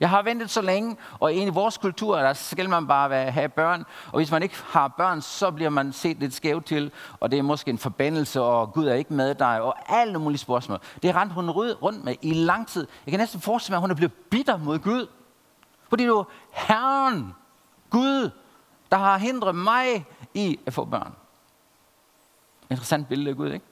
Jeg 0.00 0.10
har 0.10 0.22
ventet 0.22 0.50
så 0.50 0.62
længe, 0.62 0.96
og 1.20 1.34
i 1.34 1.48
vores 1.48 1.78
kultur, 1.78 2.18
der 2.18 2.32
skal 2.32 2.68
man 2.68 2.86
bare 2.86 3.30
have 3.30 3.48
børn. 3.48 3.84
Og 4.06 4.16
hvis 4.18 4.30
man 4.30 4.42
ikke 4.42 4.56
har 4.66 4.88
børn, 4.88 5.20
så 5.22 5.50
bliver 5.50 5.70
man 5.70 5.92
set 5.92 6.18
lidt 6.18 6.34
skævt 6.34 6.66
til, 6.66 6.92
og 7.20 7.30
det 7.30 7.38
er 7.38 7.42
måske 7.42 7.70
en 7.70 7.78
forbandelse, 7.78 8.42
og 8.42 8.72
Gud 8.72 8.86
er 8.86 8.94
ikke 8.94 9.14
med 9.14 9.34
dig, 9.34 9.62
og 9.62 9.76
alle 9.88 10.18
mulige 10.18 10.38
spørgsmål. 10.38 10.78
Det 11.02 11.14
rendte 11.14 11.34
hun 11.34 11.50
rundt 11.50 12.04
med 12.04 12.14
i 12.22 12.34
lang 12.34 12.68
tid. 12.68 12.86
Jeg 13.06 13.12
kan 13.12 13.20
næsten 13.20 13.40
forestille 13.40 13.72
mig, 13.72 13.76
at 13.76 13.80
hun 13.80 13.90
er 13.90 13.94
blevet 13.94 14.12
bitter 14.12 14.56
mod 14.56 14.78
Gud. 14.78 15.06
Fordi 15.88 16.02
det 16.02 16.10
er 16.10 16.24
Herren, 16.52 17.34
Gud, 17.90 18.30
der 18.90 18.96
har 18.96 19.18
hindret 19.18 19.54
mig 19.54 20.06
i 20.34 20.60
at 20.66 20.72
få 20.72 20.84
børn. 20.84 21.12
Interessant 22.70 23.08
billede 23.08 23.30
af 23.30 23.36
Gud, 23.36 23.52
ikke? 23.52 23.66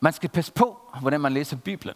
Man 0.00 0.12
skal 0.12 0.28
passe 0.28 0.52
på, 0.52 0.80
hvordan 1.00 1.20
man 1.20 1.32
læser 1.32 1.56
Bibelen. 1.56 1.94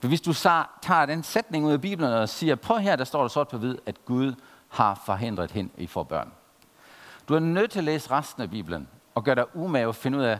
For 0.00 0.08
hvis 0.08 0.20
du 0.20 0.32
så 0.32 0.64
tager 0.82 1.06
den 1.06 1.22
sætning 1.22 1.66
ud 1.66 1.72
af 1.72 1.80
Bibelen 1.80 2.12
og 2.12 2.28
siger, 2.28 2.54
prøv 2.54 2.78
her, 2.78 2.96
der 2.96 3.04
står 3.04 3.20
der 3.20 3.28
sort 3.28 3.48
på 3.48 3.58
hvid, 3.58 3.78
at 3.86 4.04
Gud 4.04 4.34
har 4.68 5.02
forhindret 5.06 5.50
hende 5.50 5.70
i 5.76 5.86
for 5.86 6.02
børn. 6.02 6.32
Du 7.28 7.34
er 7.34 7.38
nødt 7.38 7.70
til 7.70 7.78
at 7.78 7.84
læse 7.84 8.10
resten 8.10 8.42
af 8.42 8.50
Bibelen 8.50 8.88
og 9.14 9.24
gøre 9.24 9.34
dig 9.34 9.56
umage 9.56 9.86
og 9.86 9.94
finde 9.94 10.18
ud 10.18 10.22
af, 10.22 10.38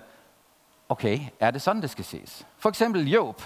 okay, 0.88 1.20
er 1.40 1.50
det 1.50 1.62
sådan, 1.62 1.82
det 1.82 1.90
skal 1.90 2.04
ses? 2.04 2.46
For 2.58 2.68
eksempel 2.68 3.08
Job. 3.08 3.42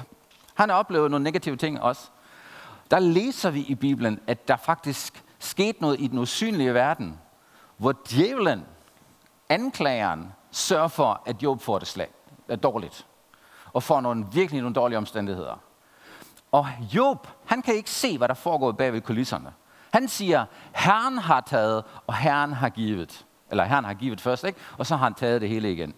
Han 0.54 0.68
har 0.68 0.76
oplevet 0.76 1.10
nogle 1.10 1.24
negative 1.24 1.56
ting 1.56 1.82
også. 1.82 2.08
Der 2.90 2.98
læser 2.98 3.50
vi 3.50 3.60
i 3.60 3.74
Bibelen, 3.74 4.20
at 4.26 4.48
der 4.48 4.56
faktisk 4.56 5.24
skete 5.38 5.80
noget 5.80 6.00
i 6.00 6.06
den 6.06 6.18
usynlige 6.18 6.74
verden, 6.74 7.20
hvor 7.76 7.94
djævlen, 8.10 8.64
anklageren, 9.48 10.32
sørger 10.50 10.88
for, 10.88 11.22
at 11.26 11.42
Job 11.42 11.60
får 11.60 11.78
det 11.78 11.88
slag, 11.88 12.08
er 12.48 12.56
dårligt 12.56 13.06
og 13.76 13.82
får 13.82 14.00
nogle 14.00 14.26
virkelig 14.32 14.60
nogle 14.60 14.74
dårlige 14.74 14.98
omstændigheder. 14.98 15.60
Og 16.52 16.68
Job, 16.94 17.28
han 17.46 17.62
kan 17.62 17.74
ikke 17.74 17.90
se, 17.90 18.18
hvad 18.18 18.28
der 18.28 18.34
foregår 18.34 18.72
bag 18.72 18.92
ved 18.92 19.00
kulisserne. 19.00 19.52
Han 19.92 20.08
siger, 20.08 20.44
Herren 20.74 21.18
har 21.18 21.40
taget, 21.40 21.84
og 22.06 22.14
Herren 22.14 22.52
har 22.52 22.68
givet. 22.68 23.26
Eller 23.50 23.64
Herren 23.64 23.84
har 23.84 23.94
givet 23.94 24.20
først, 24.20 24.44
ikke? 24.44 24.58
og 24.78 24.86
så 24.86 24.96
har 24.96 25.04
han 25.04 25.14
taget 25.14 25.40
det 25.40 25.48
hele 25.48 25.72
igen. 25.72 25.94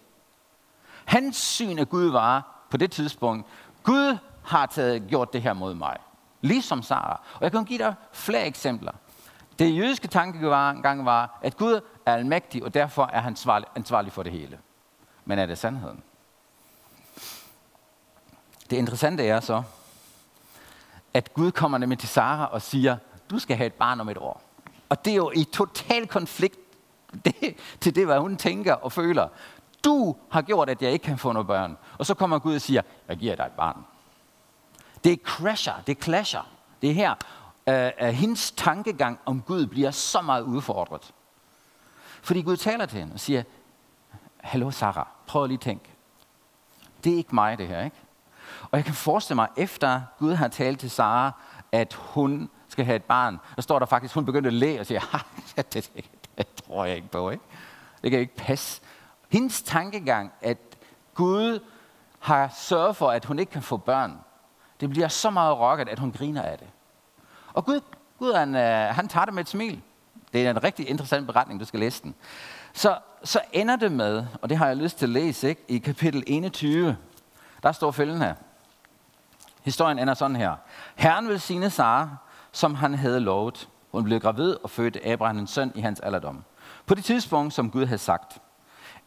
Hans 1.05 1.35
syn 1.35 1.79
af 1.79 1.89
Gud 1.89 2.11
var 2.11 2.65
på 2.69 2.77
det 2.77 2.91
tidspunkt, 2.91 3.47
Gud 3.83 4.17
har 4.43 4.65
taget, 4.65 5.07
gjort 5.07 5.33
det 5.33 5.41
her 5.41 5.53
mod 5.53 5.73
mig. 5.73 5.97
Ligesom 6.41 6.81
Sara. 6.81 7.21
Og 7.33 7.41
jeg 7.41 7.51
kan 7.51 7.65
give 7.65 7.79
dig 7.79 7.95
flere 8.11 8.47
eksempler. 8.47 8.91
Det 9.59 9.77
jødiske 9.77 10.07
tankegang 10.07 11.05
var, 11.05 11.39
at 11.41 11.57
Gud 11.57 11.81
er 12.05 12.13
almægtig, 12.13 12.63
og 12.63 12.73
derfor 12.73 13.09
er 13.13 13.19
han 13.19 13.35
ansvarlig 13.75 14.11
for 14.11 14.23
det 14.23 14.31
hele. 14.31 14.59
Men 15.25 15.39
er 15.39 15.45
det 15.45 15.57
sandheden? 15.57 16.03
Det 18.69 18.77
interessante 18.77 19.27
er 19.27 19.39
så, 19.39 19.63
at 21.13 21.33
Gud 21.33 21.51
kommer 21.51 21.77
nemlig 21.77 21.99
til 21.99 22.09
Sara 22.09 22.45
og 22.45 22.61
siger, 22.61 22.97
du 23.29 23.39
skal 23.39 23.57
have 23.57 23.67
et 23.67 23.73
barn 23.73 23.99
om 23.99 24.09
et 24.09 24.17
år. 24.17 24.41
Og 24.89 25.05
det 25.05 25.11
er 25.11 25.15
jo 25.15 25.31
i 25.35 25.43
total 25.43 26.07
konflikt 26.07 26.59
det, 27.25 27.55
til 27.81 27.95
det, 27.95 28.05
hvad 28.05 28.19
hun 28.19 28.37
tænker 28.37 28.73
og 28.73 28.91
føler. 28.91 29.27
Du 29.83 30.15
har 30.31 30.41
gjort, 30.41 30.69
at 30.69 30.81
jeg 30.81 30.91
ikke 30.91 31.03
kan 31.03 31.17
få 31.17 31.31
noget 31.31 31.47
børn. 31.47 31.77
Og 31.97 32.05
så 32.05 32.13
kommer 32.13 32.39
Gud 32.39 32.55
og 32.55 32.61
siger, 32.61 32.81
jeg 33.07 33.17
giver 33.17 33.35
dig 33.35 33.43
et 33.43 33.51
barn. 33.51 33.85
Det 35.03 35.19
crasher, 35.23 35.73
det 35.87 36.03
clasher 36.03 36.47
Det 36.81 36.89
er 36.89 36.93
her, 36.93 37.11
øh, 37.67 37.91
at 37.97 38.15
hendes 38.15 38.51
tankegang 38.51 39.19
om 39.25 39.41
Gud 39.41 39.65
bliver 39.65 39.91
så 39.91 40.21
meget 40.21 40.41
udfordret. 40.41 41.13
Fordi 42.21 42.41
Gud 42.41 42.57
taler 42.57 42.85
til 42.85 42.99
hende 42.99 43.13
og 43.13 43.19
siger, 43.19 43.43
Hallo 44.37 44.71
Sarah, 44.71 45.05
prøv 45.27 45.47
lige 45.47 45.55
at 45.55 45.61
tænke. 45.61 45.89
Det 47.03 47.13
er 47.13 47.17
ikke 47.17 47.35
mig 47.35 47.57
det 47.57 47.67
her, 47.67 47.83
ikke? 47.83 47.97
Og 48.71 48.77
jeg 48.77 48.85
kan 48.85 48.93
forestille 48.93 49.35
mig, 49.35 49.47
efter 49.57 50.01
Gud 50.19 50.33
har 50.33 50.47
talt 50.47 50.79
til 50.79 50.91
Sara, 50.91 51.31
at 51.71 51.93
hun 51.93 52.49
skal 52.67 52.85
have 52.85 52.95
et 52.95 53.03
barn, 53.03 53.39
så 53.55 53.61
står 53.61 53.79
der 53.79 53.85
faktisk, 53.85 54.13
hun 54.13 54.25
begyndte 54.25 54.47
at 54.47 54.53
le 54.53 54.79
og 54.79 54.85
siger, 54.85 55.25
det, 55.55 55.73
det, 55.73 55.91
det 56.37 56.47
tror 56.53 56.85
jeg 56.85 56.95
ikke 56.95 57.07
på, 57.07 57.29
ikke? 57.29 57.43
Det 58.03 58.11
kan 58.11 58.19
ikke 58.19 58.35
passe. 58.35 58.81
Hendes 59.29 59.61
tankegang, 59.61 60.31
at 60.41 60.57
Gud 61.13 61.59
har 62.19 62.53
sørget 62.57 62.95
for, 62.95 63.11
at 63.11 63.25
hun 63.25 63.39
ikke 63.39 63.51
kan 63.51 63.61
få 63.61 63.77
børn, 63.77 64.17
det 64.79 64.89
bliver 64.89 65.07
så 65.07 65.29
meget 65.29 65.59
rocket, 65.59 65.89
at 65.89 65.99
hun 65.99 66.11
griner 66.11 66.41
af 66.41 66.57
det. 66.57 66.67
Og 67.53 67.65
Gud, 67.65 67.81
Gud 68.19 68.33
han, 68.33 68.55
øh, 68.55 68.95
han 68.95 69.07
tager 69.07 69.25
det 69.25 69.33
med 69.33 69.43
et 69.43 69.49
smil. 69.49 69.81
Det 70.33 70.45
er 70.45 70.49
en 70.49 70.63
rigtig 70.63 70.89
interessant 70.89 71.27
beretning, 71.27 71.59
du 71.59 71.65
skal 71.65 71.79
læse 71.79 72.03
den. 72.03 72.15
Så, 72.73 72.97
så 73.23 73.41
ender 73.53 73.75
det 73.75 73.91
med, 73.91 74.25
og 74.41 74.49
det 74.49 74.57
har 74.57 74.67
jeg 74.67 74.77
lyst 74.77 74.97
til 74.97 75.05
at 75.05 75.09
læse, 75.09 75.49
ikke? 75.49 75.61
i 75.67 75.77
kapitel 75.77 76.23
21, 76.27 76.97
der 77.63 77.71
står 77.71 77.91
følgende 77.91 78.25
her. 78.25 78.35
Historien 79.61 79.99
ender 79.99 80.13
sådan 80.13 80.35
her. 80.35 80.55
Herren 80.95 81.27
vil 81.27 81.39
sine 81.39 81.69
Sara, 81.69 82.09
som 82.51 82.75
han 82.75 82.93
havde 82.93 83.19
lovet. 83.19 83.69
Hun 83.91 84.03
blev 84.03 84.19
gravid 84.19 84.55
og 84.63 84.69
fødte 84.69 85.07
Abraham 85.07 85.37
en 85.37 85.47
søn 85.47 85.71
i 85.75 85.81
hans 85.81 85.99
alderdom. 85.99 86.43
På 86.85 86.95
det 86.95 87.03
tidspunkt, 87.03 87.53
som 87.53 87.71
Gud 87.71 87.85
havde 87.85 87.97
sagt. 87.97 88.37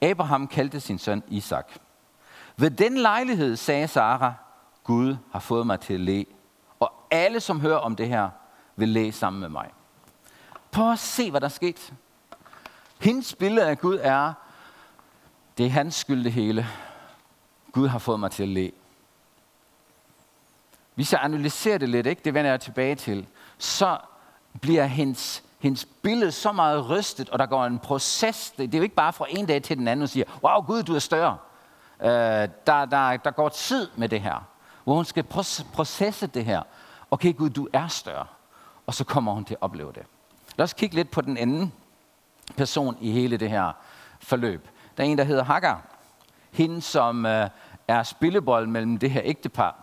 Abraham 0.03 0.47
kaldte 0.47 0.81
sin 0.81 0.99
søn 0.99 1.23
Isak. 1.29 1.73
Ved 2.57 2.71
den 2.71 2.99
lejlighed 2.99 3.57
sagde 3.57 3.89
Sara, 3.89 4.33
Gud 4.85 5.17
har 5.33 5.41
fået 5.41 5.67
mig 5.67 5.81
til 5.81 5.95
at 5.95 6.01
le. 6.01 6.25
Og 6.81 6.93
alle, 7.11 7.41
som 7.41 7.61
hører 7.61 7.79
om 7.79 7.97
det 7.97 8.09
her, 8.09 8.31
vil 8.77 8.89
læge 8.89 9.13
sammen 9.13 9.41
med 9.41 9.49
mig. 9.49 9.71
Prøv 10.71 10.93
at 10.93 10.99
se, 10.99 11.31
hvad 11.31 11.41
der 11.41 11.47
er 11.47 11.51
sket. 11.51 11.93
Hendes 13.01 13.35
billede 13.35 13.67
af 13.67 13.79
Gud 13.79 13.99
er, 14.03 14.33
det 15.59 15.67
er 15.67 15.71
hans 15.71 15.95
skyld 15.95 16.25
det 16.25 16.33
hele. 16.33 16.67
Gud 17.73 17.89
har 17.89 17.99
fået 17.99 18.21
mig 18.21 18.31
til 18.31 18.43
at 18.43 18.49
le. 18.49 18.71
Hvis 20.95 21.13
jeg 21.13 21.21
analyserer 21.23 21.79
det 21.79 21.89
lidt, 21.89 22.07
ikke? 22.07 22.23
det 22.25 22.35
vender 22.35 22.51
jeg 22.51 22.61
tilbage 22.61 22.95
til, 22.95 23.27
så 23.59 23.99
bliver 24.61 24.85
hendes, 24.85 25.43
hendes 25.59 25.85
billede 26.03 26.33
så 26.33 26.53
meget 26.53 26.91
rystet, 26.91 27.31
og 27.31 27.39
der 27.39 27.47
går 27.47 27.65
en 27.65 27.79
proces. 27.79 28.51
Det 28.51 28.75
er 28.75 28.79
jo 28.79 28.83
ikke 28.83 28.95
bare 28.95 29.13
fra 29.13 29.27
en 29.29 29.47
dag 29.47 29.63
til 29.63 29.79
den 29.79 29.89
anden, 29.89 30.03
og 30.03 30.09
siger, 30.09 30.25
wow 30.43 30.61
Gud, 30.67 30.83
du 30.83 30.95
er 30.95 30.99
større. 30.99 31.37
Øh, 32.03 32.09
der, 32.67 32.85
der, 32.85 33.17
der 33.17 33.31
går 33.31 33.49
tid 33.49 33.89
med 33.97 34.09
det 34.09 34.21
her, 34.21 34.49
hvor 34.85 34.95
hun 34.95 35.05
skal 35.05 35.25
processe 35.73 36.27
det 36.27 36.45
her. 36.45 36.63
Okay 37.11 37.37
Gud, 37.37 37.51
du 37.51 37.69
er 37.73 37.89
større. 37.89 38.27
Og 38.87 38.95
så 38.95 39.05
kommer 39.05 39.33
hun 39.33 39.45
til 39.45 39.55
at 39.55 39.63
opleve 39.63 39.93
det. 39.93 40.03
Lad 40.57 40.65
os 40.65 40.73
kigge 40.73 40.95
lidt 40.95 41.11
på 41.11 41.21
den 41.21 41.37
anden 41.37 41.73
person 42.57 42.97
i 43.01 43.11
hele 43.11 43.37
det 43.37 43.51
her 43.51 43.73
forløb. 44.21 44.69
Der 44.97 45.05
er 45.05 45.09
en, 45.09 45.19
der 45.19 45.25
hedder 45.25 45.45
Hagar. 45.45 45.83
Hende, 46.53 46.83
som 46.83 47.27
øh, 47.27 47.49
er 47.89 48.03
spillebold 48.03 48.67
mellem 48.67 48.99
det 48.99 49.11
her 49.11 49.21
ægtepar. 49.25 49.82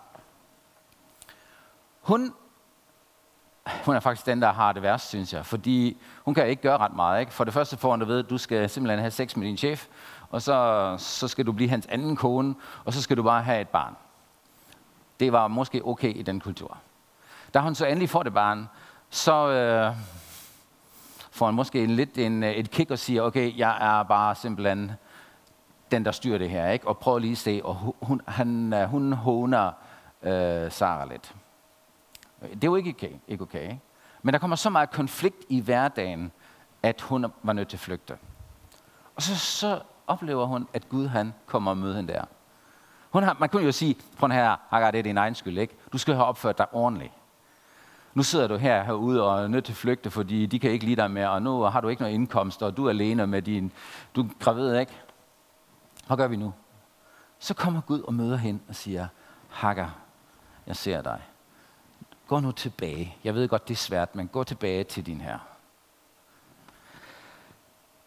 Hun, 2.10 2.34
hun 3.86 3.96
er 3.96 4.00
faktisk 4.00 4.26
den, 4.26 4.42
der 4.42 4.52
har 4.52 4.74
det 4.74 4.82
værst, 4.82 5.08
synes 5.08 5.34
jeg. 5.34 5.46
Fordi 5.46 5.98
hun 6.26 6.34
kan 6.34 6.48
ikke 6.48 6.62
gøre 6.62 6.78
ret 6.78 6.94
meget. 6.94 7.20
Ikke? 7.20 7.34
For 7.34 7.44
det 7.44 7.54
første 7.54 7.78
får 7.78 7.92
hun 7.92 8.02
at 8.02 8.08
vide, 8.08 8.20
at 8.20 8.30
du 8.30 8.38
skal 8.38 8.70
simpelthen 8.70 9.00
have 9.00 9.12
sex 9.12 9.36
med 9.36 9.48
din 9.48 9.58
chef. 9.58 9.88
Og 10.30 10.42
så, 10.42 10.96
så 10.98 11.28
skal 11.28 11.46
du 11.46 11.52
blive 11.52 11.70
hans 11.70 11.86
anden 11.86 12.16
kone. 12.16 12.56
Og 12.86 12.94
så 12.94 13.02
skal 13.02 13.18
du 13.18 13.24
bare 13.24 13.44
have 13.44 13.62
et 13.62 13.70
barn. 13.70 13.96
Det 15.20 15.32
var 15.32 15.48
måske 15.48 15.86
okay 15.86 16.16
i 16.16 16.22
den 16.22 16.40
kultur. 16.40 16.78
Da 17.54 17.60
hun 17.60 17.76
så 17.76 17.86
endelig 17.86 18.10
får 18.10 18.24
det 18.24 18.34
barn, 18.34 18.70
så 19.10 19.50
øh, 19.50 19.96
får 21.32 21.46
han 21.46 21.56
måske 21.56 21.84
en, 21.84 21.90
lidt 21.90 22.18
en, 22.18 22.44
et 22.44 22.72
kick 22.72 22.92
og 22.92 23.00
siger, 23.00 23.22
okay, 23.22 23.58
jeg 23.58 24.00
er 24.00 24.04
bare 24.04 24.36
simpelthen 24.36 24.92
den, 25.92 26.06
der 26.06 26.12
styrer 26.12 26.38
det 26.38 26.50
her. 26.50 26.70
Ikke? 26.70 26.88
Og 26.88 26.98
prøv 26.98 27.18
lige 27.18 27.32
at 27.32 27.38
se, 27.38 27.62
og 27.64 27.96
hun, 28.02 28.22
han, 28.28 28.74
øh, 28.74 28.90
hun 28.90 29.14
håner 29.14 29.72
øh, 30.24 30.72
Sara 30.72 31.06
lidt. 31.06 31.36
Det 32.42 32.64
er 32.64 32.68
jo 32.68 32.76
ikke 32.76 32.90
okay. 32.90 33.12
Ikke 33.28 33.44
okay 33.44 33.64
ikke? 33.64 33.80
Men 34.22 34.34
der 34.34 34.40
kommer 34.40 34.56
så 34.56 34.70
meget 34.70 34.92
konflikt 34.92 35.46
i 35.50 35.60
hverdagen, 35.60 36.32
at 36.84 37.02
hun 37.02 37.26
var 37.44 37.54
nødt 37.54 37.68
til 37.68 37.78
at 37.78 37.82
flygte. 37.82 38.18
Og 39.16 39.22
så, 39.22 39.36
så 39.36 39.82
oplever 40.08 40.46
hun, 40.46 40.68
at 40.74 40.90
Gud 40.90 41.08
han 41.08 41.34
kommer 41.46 41.72
og 41.72 41.78
møder 41.78 41.96
hende 41.96 42.14
der. 42.14 42.24
Hun 43.10 43.24
har, 43.24 43.38
man 43.40 43.50
kunne 43.50 43.64
jo 43.64 43.72
sige, 43.72 43.96
prøv 44.18 44.30
her, 44.30 44.56
Hagar, 44.70 44.92
det 44.92 45.00
er 45.00 45.04
din 45.04 45.18
egen 45.18 45.36
skyld, 45.36 45.58
ikke? 45.58 45.76
Du 45.94 45.98
skal 45.98 46.14
have 46.14 46.26
opført 46.26 46.58
dig 46.58 46.66
ordentligt. 46.72 47.12
Nu 48.14 48.24
sidder 48.24 48.48
du 48.48 48.56
her 48.56 48.84
herude 48.84 49.24
og 49.24 49.44
er 49.44 49.48
nødt 49.48 49.66
til 49.66 49.74
at 49.74 49.78
flygte, 49.78 50.12
fordi 50.12 50.46
de 50.46 50.60
kan 50.60 50.72
ikke 50.72 50.86
lide 50.86 50.96
dig 50.96 51.12
mere, 51.12 51.30
og 51.30 51.42
nu 51.42 51.62
har 51.62 51.82
du 51.82 51.88
ikke 51.88 52.02
noget 52.02 52.14
indkomst, 52.14 52.64
og 52.64 52.78
du 52.78 52.86
er 52.86 52.90
alene 52.90 53.28
med 53.28 53.42
din... 53.42 53.72
Du 54.16 54.24
er 54.24 54.28
gravid, 54.40 54.76
ikke? 54.76 54.92
Hvad 56.08 56.18
gør 56.18 56.28
vi 56.28 56.36
nu? 56.36 56.54
Så 57.40 57.54
kommer 57.54 57.82
Gud 57.82 58.02
og 58.02 58.14
møder 58.14 58.38
hende 58.38 58.60
og 58.68 58.76
siger, 58.76 59.08
Hagar, 59.50 59.96
jeg 60.68 60.76
ser 60.76 61.02
dig. 61.02 61.22
Gå 62.30 62.40
nu 62.40 62.52
tilbage. 62.52 63.18
Jeg 63.24 63.36
ved 63.36 63.48
godt, 63.48 63.68
det 63.68 63.74
er 63.74 63.78
svært, 63.78 64.16
men 64.16 64.28
gå 64.28 64.44
tilbage 64.44 64.84
til 64.84 65.06
din 65.06 65.22
her. 65.22 65.40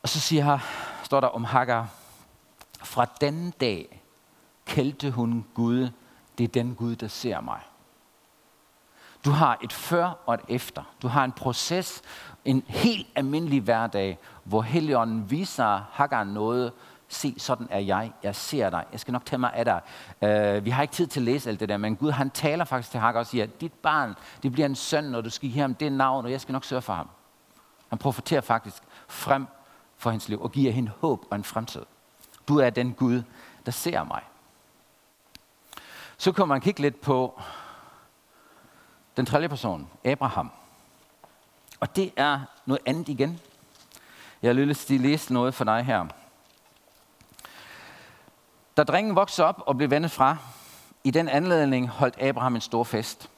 Og 0.03 0.09
så 0.09 0.21
siger 0.21 0.45
her, 0.45 0.59
står 1.03 1.21
der 1.21 1.29
om 1.29 1.45
Hagar, 1.45 1.89
fra 2.85 3.07
den 3.21 3.51
dag 3.51 4.03
kaldte 4.67 5.11
hun 5.11 5.47
Gud, 5.55 5.89
det 6.39 6.45
er 6.45 6.49
den 6.49 6.75
Gud, 6.75 6.97
der 6.97 7.09
ser 7.09 7.41
mig. 7.41 7.61
Du 9.25 9.31
har 9.31 9.59
et 9.63 9.73
før 9.73 10.19
og 10.27 10.35
et 10.35 10.41
efter. 10.49 10.83
Du 11.03 11.09
har 11.09 11.25
en 11.25 11.33
proces, 11.33 12.03
en 12.45 12.65
helt 12.67 13.07
almindelig 13.15 13.61
hverdag, 13.61 14.19
hvor 14.45 14.63
Helligånden 14.63 15.31
viser 15.31 15.81
Hagar 15.93 16.25
noget, 16.25 16.73
se, 17.15 17.35
sådan 17.39 17.69
er 17.71 17.79
jeg, 17.79 18.13
jeg 18.23 18.37
ser 18.37 18.71
dig, 18.71 18.85
jeg 18.93 19.01
skal 19.01 19.13
nok 19.13 19.27
tage 19.27 19.39
mig 19.39 19.53
af 19.55 19.65
dig. 19.65 19.81
Uh, 20.57 20.65
vi 20.65 20.71
har 20.71 20.83
ikke 20.83 20.95
tid 20.95 21.07
til 21.07 21.21
at 21.21 21.25
læse 21.25 21.51
alt 21.51 21.61
det 21.61 21.69
der, 21.69 21.77
men 21.77 21.97
Gud 21.97 22.11
han 22.11 22.31
taler 22.31 22.65
faktisk 22.65 22.91
til 22.91 23.01
Hagar 23.01 23.21
og 23.21 23.27
siger, 23.27 23.47
dit 23.47 23.73
barn, 23.73 24.15
det 24.43 24.53
bliver 24.53 24.67
en 24.67 24.75
søn, 24.75 25.05
når 25.05 25.21
du 25.21 25.31
skal 25.31 25.49
give 25.49 25.61
ham 25.61 25.75
det 25.75 25.93
navn, 25.93 26.25
og 26.25 26.31
jeg 26.31 26.41
skal 26.41 26.53
nok 26.53 26.65
sørge 26.65 26.83
for 26.83 26.93
ham. 26.93 27.09
Han 27.89 27.99
profeterer 27.99 28.41
faktisk 28.41 28.83
frem 29.09 29.47
for 29.97 30.11
hendes 30.11 30.29
liv, 30.29 30.43
og 30.43 30.53
giver 30.53 30.73
hende 30.73 30.91
håb 31.01 31.25
og 31.31 31.37
en 31.37 31.45
fremtid. 31.45 31.83
Du 32.49 32.59
er 32.59 32.71
den 32.71 32.93
Gud, 32.93 33.23
der 33.67 33.73
ser 33.73 34.05
mig. 34.05 34.23
Så 36.17 36.33
kommer 36.33 36.55
man 36.55 36.61
kigge 36.61 36.81
lidt 36.81 37.01
på 37.01 37.41
den 39.17 39.27
tredje 39.27 39.49
person, 39.49 39.89
Abraham. 40.05 40.51
Og 41.81 41.97
det 41.97 42.13
er 42.17 42.41
noget 42.67 42.83
andet 42.87 43.09
igen. 43.09 43.41
Jeg 44.43 44.49
har 44.49 44.53
lyst 44.53 44.87
til 44.87 44.95
at 44.95 45.01
læse 45.01 45.33
noget 45.33 45.55
for 45.55 45.65
dig 45.65 45.85
her. 45.85 46.07
Da 48.77 48.83
drengen 48.83 49.17
voksede 49.17 49.47
op 49.47 49.63
og 49.67 49.77
blev 49.77 49.91
vendet 49.91 50.11
fra, 50.11 50.37
i 51.05 51.11
den 51.11 51.29
anledning 51.29 51.89
holdt 51.89 52.23
Abraham 52.23 52.55
en 52.55 52.61
stor 52.61 52.85
fest. 52.85 53.31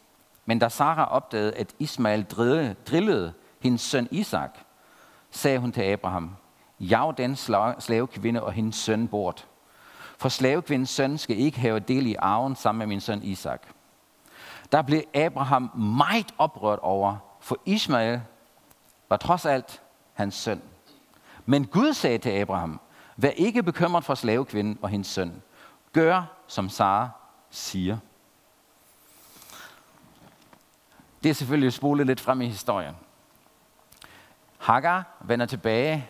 Men 0.47 0.59
da 0.59 0.69
Sara 0.69 1.05
opdagede, 1.11 1.53
at 1.53 1.75
Ismael 1.79 2.25
drillede, 2.25 2.75
drillede 2.91 3.33
hendes 3.61 3.81
søn 3.81 4.09
Isak, 4.11 4.59
sagde 5.31 5.59
hun 5.59 5.73
til 5.73 5.83
Abraham, 5.83 6.37
jag 6.81 7.14
den 7.17 7.37
slavekvinde 7.79 8.43
og 8.43 8.53
hendes 8.53 8.76
søn 8.76 9.09
bort. 9.09 9.47
For 10.19 10.29
slavekvindens 10.29 10.91
søn 10.91 11.19
skal 11.19 11.38
ikke 11.38 11.61
have 11.61 11.81
del 11.81 12.07
i 12.07 12.14
arven 12.19 12.57
sammen 12.57 12.79
med 12.79 12.87
min 12.87 13.00
søn 13.00 13.23
Isak. 13.23 13.62
Der 14.73 14.83
blev 14.83 15.03
Abraham 15.14 15.71
meget 15.79 16.35
oprørt 16.38 16.79
over, 16.79 17.17
for 17.41 17.59
Ismael 17.64 18.21
var 19.09 19.17
trods 19.17 19.47
alt 19.47 19.83
hans 20.12 20.35
søn. 20.35 20.62
Men 21.47 21.67
Gud 21.67 21.93
sagde 21.93 22.19
til 22.19 22.31
Abraham, 22.31 22.81
Vær 23.16 23.30
ikke 23.30 23.62
bekymret 23.62 24.04
for 24.04 24.14
slavekvinden 24.14 24.78
og 24.83 24.88
hendes 24.88 25.06
søn. 25.06 25.42
Gør, 25.92 26.23
som 26.47 26.68
Sara 26.68 27.11
siger. 27.50 27.99
Det 31.23 31.30
er 31.30 31.35
selvfølgelig 31.35 31.73
spolet 31.73 32.06
lidt 32.06 32.21
frem 32.21 32.40
i 32.40 32.47
historien. 32.47 32.94
Hagar 34.59 35.04
vender 35.21 35.47
tilbage, 35.47 36.09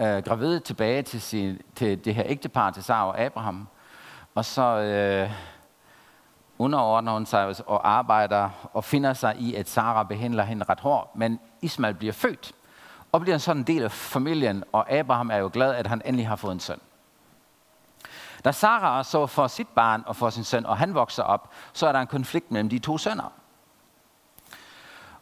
øh, 0.00 0.22
gravid 0.22 0.60
tilbage 0.60 1.02
til, 1.02 1.20
sin, 1.20 1.60
til 1.74 2.04
det 2.04 2.14
her 2.14 2.22
ægtepar, 2.26 2.70
til 2.70 2.84
Sara 2.84 3.06
og 3.06 3.20
Abraham. 3.20 3.68
Og 4.34 4.44
så 4.44 4.62
øh, 4.62 5.30
underordner 6.58 7.12
hun 7.12 7.26
sig 7.26 7.68
og 7.68 7.90
arbejder 7.90 8.50
og 8.72 8.84
finder 8.84 9.12
sig 9.12 9.36
i, 9.36 9.54
at 9.54 9.68
Sara 9.68 10.02
behandler 10.02 10.42
hende 10.42 10.64
ret 10.68 10.80
hårdt. 10.80 11.16
Men 11.16 11.40
Ismail 11.62 11.94
bliver 11.94 12.12
født 12.12 12.52
og 13.14 13.20
bliver 13.20 13.38
sådan 13.38 13.60
en 13.60 13.66
del 13.66 13.82
af 13.82 13.92
familien, 13.92 14.64
og 14.72 14.90
Abraham 14.92 15.30
er 15.30 15.36
jo 15.36 15.50
glad, 15.52 15.74
at 15.74 15.86
han 15.86 16.02
endelig 16.04 16.28
har 16.28 16.36
fået 16.36 16.52
en 16.52 16.60
søn. 16.60 16.80
Da 18.44 18.52
Sara 18.52 19.04
så 19.04 19.26
for 19.26 19.46
sit 19.46 19.68
barn 19.68 20.02
og 20.06 20.16
for 20.16 20.30
sin 20.30 20.44
søn, 20.44 20.66
og 20.66 20.76
han 20.76 20.94
vokser 20.94 21.22
op, 21.22 21.50
så 21.72 21.86
er 21.86 21.92
der 21.92 22.00
en 22.00 22.06
konflikt 22.06 22.50
mellem 22.50 22.68
de 22.68 22.78
to 22.78 22.98
sønner. 22.98 23.32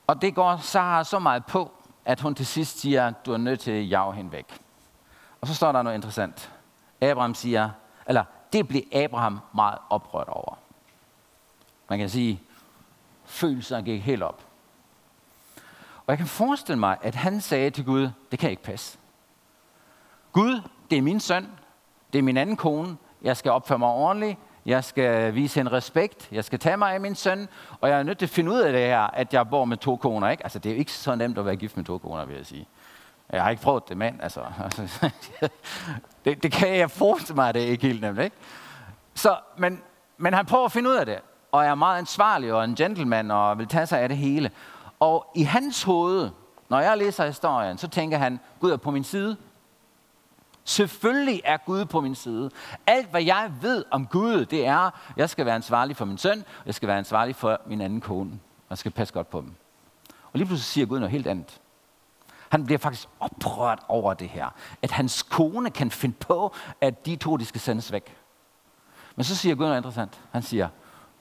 Og 0.06 0.22
det 0.22 0.34
går 0.34 0.56
Sara 0.56 1.04
så 1.04 1.18
meget 1.18 1.46
på, 1.46 1.72
at 2.04 2.20
hun 2.20 2.34
til 2.34 2.46
sidst 2.46 2.80
siger, 2.80 3.10
du 3.10 3.32
er 3.32 3.36
nødt 3.36 3.60
til 3.60 3.70
at 3.70 3.90
jage 3.90 4.12
hende 4.12 4.32
væk. 4.32 4.60
Og 5.40 5.46
så 5.46 5.54
står 5.54 5.72
der 5.72 5.82
noget 5.82 5.96
interessant. 5.96 6.52
Abraham 7.00 7.34
siger, 7.34 7.70
eller 8.06 8.24
det 8.52 8.68
bliver 8.68 9.04
Abraham 9.04 9.40
meget 9.54 9.78
oprørt 9.90 10.28
over. 10.28 10.58
Man 11.88 11.98
kan 11.98 12.08
sige, 12.08 12.42
følelser 13.24 13.80
gik 13.80 14.02
helt 14.02 14.22
op. 14.22 14.51
Og 16.06 16.12
jeg 16.12 16.18
kan 16.18 16.26
forestille 16.26 16.78
mig, 16.78 16.96
at 17.02 17.14
han 17.14 17.40
sagde 17.40 17.70
til 17.70 17.84
Gud, 17.84 18.10
det 18.30 18.38
kan 18.38 18.50
ikke 18.50 18.62
passe. 18.62 18.98
Gud, 20.32 20.60
det 20.90 20.98
er 20.98 21.02
min 21.02 21.20
søn, 21.20 21.48
det 22.12 22.18
er 22.18 22.22
min 22.22 22.36
anden 22.36 22.56
kone, 22.56 22.96
jeg 23.22 23.36
skal 23.36 23.52
opføre 23.52 23.78
mig 23.78 23.88
ordentligt, 23.88 24.38
jeg 24.66 24.84
skal 24.84 25.34
vise 25.34 25.60
en 25.60 25.72
respekt, 25.72 26.28
jeg 26.32 26.44
skal 26.44 26.58
tage 26.58 26.76
mig 26.76 26.94
af 26.94 27.00
min 27.00 27.14
søn, 27.14 27.48
og 27.80 27.88
jeg 27.88 27.98
er 27.98 28.02
nødt 28.02 28.18
til 28.18 28.26
at 28.26 28.30
finde 28.30 28.50
ud 28.50 28.58
af 28.58 28.72
det 28.72 28.80
her, 28.80 29.00
at 29.00 29.34
jeg 29.34 29.48
bor 29.48 29.64
med 29.64 29.76
to 29.76 29.96
koner. 29.96 30.28
Ikke? 30.28 30.42
Altså, 30.42 30.58
det 30.58 30.70
er 30.70 30.74
jo 30.74 30.78
ikke 30.78 30.92
så 30.92 31.14
nemt 31.14 31.38
at 31.38 31.46
være 31.46 31.56
gift 31.56 31.76
med 31.76 31.84
to 31.84 31.98
koner, 31.98 32.24
vil 32.24 32.36
jeg 32.36 32.46
sige. 32.46 32.66
Jeg 33.32 33.42
har 33.42 33.50
ikke 33.50 33.62
prøvet 33.62 33.88
det, 33.88 33.96
mand. 33.96 34.22
altså, 34.22 34.40
det, 36.24 36.42
det 36.42 36.52
kan 36.52 36.76
jeg 36.76 36.90
forestille 36.90 37.34
mig, 37.34 37.54
det 37.54 37.62
er 37.62 37.66
ikke 37.66 37.86
helt 37.86 38.00
nemt. 38.00 38.18
Ikke? 38.18 38.36
Så, 39.14 39.36
men, 39.56 39.82
men 40.18 40.34
han 40.34 40.46
prøver 40.46 40.64
at 40.64 40.72
finde 40.72 40.90
ud 40.90 40.94
af 40.94 41.06
det, 41.06 41.18
og 41.52 41.64
er 41.64 41.74
meget 41.74 41.98
ansvarlig 41.98 42.52
og 42.52 42.64
en 42.64 42.74
gentleman, 42.74 43.30
og 43.30 43.58
vil 43.58 43.66
tage 43.66 43.86
sig 43.86 44.00
af 44.00 44.08
det 44.08 44.18
hele. 44.18 44.50
Og 45.02 45.30
i 45.34 45.42
hans 45.42 45.82
hoved, 45.82 46.30
når 46.68 46.80
jeg 46.80 46.98
læser 46.98 47.26
historien, 47.26 47.78
så 47.78 47.88
tænker 47.88 48.18
han, 48.18 48.40
Gud 48.60 48.70
er 48.70 48.76
på 48.76 48.90
min 48.90 49.04
side. 49.04 49.36
Selvfølgelig 50.64 51.40
er 51.44 51.56
Gud 51.56 51.84
på 51.84 52.00
min 52.00 52.14
side. 52.14 52.50
Alt, 52.86 53.10
hvad 53.10 53.22
jeg 53.22 53.52
ved 53.60 53.84
om 53.90 54.06
Gud, 54.06 54.44
det 54.44 54.66
er, 54.66 54.78
at 54.78 54.92
jeg 55.16 55.30
skal 55.30 55.46
være 55.46 55.54
ansvarlig 55.54 55.96
for 55.96 56.04
min 56.04 56.18
søn, 56.18 56.38
og 56.38 56.66
jeg 56.66 56.74
skal 56.74 56.88
være 56.88 56.98
ansvarlig 56.98 57.36
for 57.36 57.60
min 57.66 57.80
anden 57.80 58.00
kone. 58.00 58.30
Og 58.32 58.70
jeg 58.70 58.78
skal 58.78 58.90
passe 58.90 59.14
godt 59.14 59.30
på 59.30 59.40
dem. 59.40 59.54
Og 60.08 60.38
lige 60.38 60.46
pludselig 60.46 60.66
siger 60.66 60.86
Gud 60.86 60.98
noget 60.98 61.12
helt 61.12 61.26
andet. 61.26 61.60
Han 62.48 62.64
bliver 62.64 62.78
faktisk 62.78 63.08
oprørt 63.20 63.78
over 63.88 64.14
det 64.14 64.28
her. 64.28 64.54
At 64.82 64.90
hans 64.90 65.22
kone 65.22 65.70
kan 65.70 65.90
finde 65.90 66.16
på, 66.20 66.54
at 66.80 67.06
de 67.06 67.16
to 67.16 67.36
de 67.36 67.44
skal 67.44 67.60
sendes 67.60 67.92
væk. 67.92 68.16
Men 69.16 69.24
så 69.24 69.36
siger 69.36 69.54
Gud 69.54 69.64
noget 69.64 69.78
interessant. 69.78 70.20
Han 70.32 70.42
siger, 70.42 70.68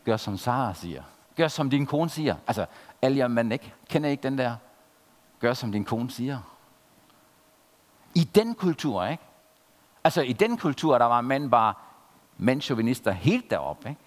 gør 0.06 0.18
som 0.18 0.38
Sara 0.38 0.74
siger. 0.74 1.04
Gør 1.38 1.48
som 1.48 1.70
din 1.70 1.86
kone 1.86 2.10
siger. 2.10 2.36
Altså, 2.48 2.66
Alja 3.01 3.27
Manek. 3.27 3.63
ikke. 3.63 3.74
Kender 3.89 4.10
I 4.10 4.12
ikke 4.12 4.24
den 4.24 4.38
der? 4.38 4.55
Gør 5.39 5.53
som 5.53 5.72
din 5.72 5.86
kone 5.86 6.12
siger. 6.12 6.39
I 8.15 8.24
den 8.24 8.55
kultur, 8.55 9.05
ikke? 9.05 9.24
Altså 10.03 10.22
i 10.22 10.34
den 10.34 10.58
kultur, 10.58 10.98
der 10.98 11.05
var 11.05 11.22
mænd 11.22 11.51
bare 11.51 11.74
mandsjovinister 12.38 13.12
helt 13.12 13.50
deroppe. 13.50 13.89
Ikke? 13.89 14.01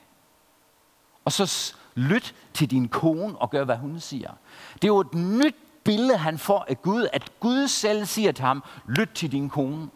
Og 1.25 1.33
så 1.33 1.75
lyt 1.95 2.35
til 2.55 2.71
din 2.71 2.89
kone 2.89 3.39
og 3.39 3.51
gør, 3.51 3.65
hvad 3.65 3.77
hun 3.77 4.01
siger. 4.01 4.31
Det 4.75 4.85
er 4.85 4.89
jo 4.89 5.01
et 5.01 5.15
nyt 5.15 5.57
billede, 5.85 6.19
han 6.19 6.39
får 6.39 6.67
af 6.69 6.83
Gud, 6.83 7.09
at 7.13 7.41
Gud 7.41 7.69
selv 7.69 8.07
siger 8.07 8.33
til 8.33 8.45
ham, 8.45 8.65
lyt 8.87 9.11
til 9.15 9.33
din 9.33 9.49
kone. 9.49 9.91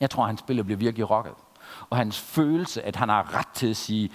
Jeg 0.00 0.10
tror, 0.10 0.26
hans 0.26 0.42
billede 0.42 0.64
bliver 0.64 0.78
virkelig 0.78 1.10
rokket. 1.10 1.34
Og 1.90 1.96
hans 1.96 2.20
følelse, 2.20 2.82
at 2.82 2.96
han 2.96 3.08
har 3.08 3.34
ret 3.38 3.48
til 3.48 3.70
at 3.70 3.76
sige, 3.76 4.10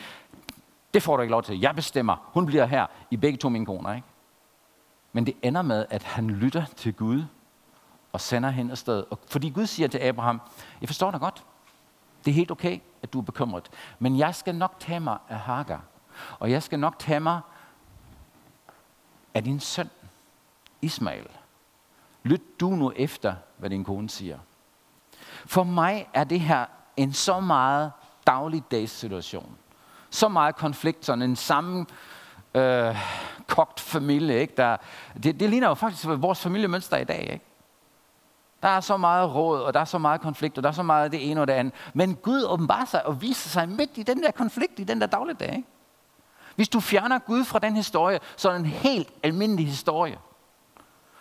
det 0.94 1.03
får 1.03 1.17
du 1.17 1.22
ikke 1.22 1.32
lov 1.32 1.44
til, 1.44 1.60
jeg 1.60 1.75
bestemmer, 1.75 2.29
hun 2.34 2.46
bliver 2.46 2.65
her 2.65 2.88
i 3.12 3.17
begge 3.17 3.38
to 3.38 3.50
mine 3.50 3.65
koner. 3.65 3.94
Ikke? 3.94 4.08
Men 5.13 5.25
det 5.25 5.36
ender 5.41 5.62
med, 5.62 5.86
at 5.89 6.03
han 6.03 6.29
lytter 6.29 6.65
til 6.65 6.94
Gud, 6.94 7.24
og 8.12 8.22
sender 8.22 8.50
hende 8.50 8.72
afsted. 8.72 9.03
Og 9.10 9.20
fordi 9.27 9.50
Gud 9.50 9.65
siger 9.65 9.88
til 9.88 9.98
Abraham, 9.98 10.41
jeg 10.82 10.89
forstår 10.89 11.12
dig 11.12 11.20
godt. 11.20 11.46
Det 12.25 12.32
er 12.32 12.36
helt 12.36 12.51
okay, 12.51 12.79
at 13.01 13.13
du 13.13 13.20
er 13.20 13.24
bekymret. 13.24 13.70
Men 14.00 14.17
jeg 14.17 14.36
skal 14.36 14.56
nok 14.56 14.75
tage 14.79 15.00
mig 15.00 15.17
af 15.29 15.39
Hagar. 15.39 15.84
Og 16.39 16.51
jeg 16.51 16.63
skal 16.63 16.79
nok 16.79 17.00
tage 17.00 17.20
mig 17.20 17.41
af 19.34 19.44
din 19.44 19.60
søn, 19.60 19.89
Ismail. 20.82 21.27
Lyt 22.24 22.60
du 22.60 22.70
nu 22.70 22.91
efter, 22.96 23.36
hvad 23.58 23.70
din 23.70 23.84
kone 23.84 24.10
siger. 24.10 24.39
For 25.46 25.63
mig 25.63 26.10
er 26.13 26.24
det 26.24 26.39
her 26.39 26.65
en 26.98 27.13
så 27.13 27.39
meget 27.39 27.91
dagligdags 28.27 28.91
situation. 28.91 29.58
Så 30.10 30.28
meget 30.28 30.56
konflikt, 30.56 31.06
sådan 31.06 31.22
en 31.22 31.36
sammen 31.36 31.88
øh, 32.54 32.96
kogt 33.48 33.80
familie. 33.80 34.40
Ikke? 34.40 34.54
Der, 34.58 34.78
det, 35.24 35.40
det 35.40 35.50
ligner 35.50 35.68
jo 35.68 35.74
faktisk 35.74 36.06
vores 36.08 36.40
familiemønster 36.40 36.98
i 36.98 37.04
dag. 37.04 37.30
Ikke? 37.34 37.46
Der 38.62 38.68
er 38.68 38.80
så 38.80 38.98
meget 38.98 39.36
råd, 39.36 39.62
og 39.62 39.74
der 39.74 39.80
er 39.80 39.86
så 39.86 39.98
meget 39.98 40.22
konflikt, 40.22 40.58
og 40.58 40.63
der 40.63 40.70
er 40.70 40.74
så 40.74 40.84
meget 40.84 41.12
det 41.12 41.32
ene 41.32 41.41
og 41.41 41.48
det 41.48 41.54
andet. 41.54 41.74
Men 41.93 42.15
Gud 42.15 42.43
åbenbarer 42.43 42.86
sig 42.86 43.06
og 43.06 43.22
viser 43.22 43.50
sig 43.50 43.70
midt 43.70 43.89
i 43.96 44.04
den 44.04 44.24
der 44.24 44.32
konflikt, 44.32 44.80
i 44.80 44.84
den 44.84 45.02
der 45.02 45.08
dagligdag. 45.08 45.56
Ikke? 45.56 45.67
Hvis 46.56 46.70
du 46.70 46.80
fjerner 46.80 47.20
Gud 47.20 47.46
fra 47.46 47.60
den 47.60 47.76
historie, 47.76 48.20
så 48.36 48.50
er 48.50 48.54
det 48.54 48.60
en 48.60 48.65
helt 48.65 49.10
almindelig 49.24 49.65
historie. 49.65 50.17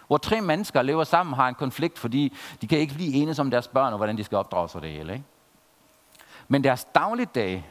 Hvor 0.06 0.16
tre 0.16 0.40
mennesker 0.40 0.82
lever 0.82 1.04
sammen 1.04 1.34
har 1.34 1.48
en 1.48 1.54
konflikt, 1.54 1.98
fordi 1.98 2.36
de 2.60 2.68
kan 2.68 2.78
ikke 2.78 2.94
blive 2.94 3.14
enige 3.14 3.40
om 3.40 3.50
deres 3.50 3.68
børn 3.68 3.92
og 3.92 3.96
hvordan 3.96 4.16
de 4.16 4.24
skal 4.24 4.38
opdrage 4.38 4.68
sig 4.68 4.82
det 4.82 4.90
hele. 4.90 5.12
Ikke? 5.12 5.24
Men 6.48 6.64
deres 6.64 6.84
dagligdag 6.84 7.66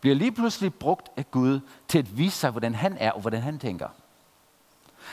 bliver 0.00 0.16
lige 0.16 0.32
pludselig 0.32 0.74
brugt 0.74 1.08
af 1.16 1.30
Gud 1.30 1.60
til 1.88 1.98
at 1.98 2.18
vise 2.18 2.38
sig, 2.38 2.50
hvordan 2.50 2.74
han 2.74 2.96
er 3.00 3.10
og 3.10 3.20
hvordan 3.20 3.42
han 3.42 3.58
tænker. 3.58 3.88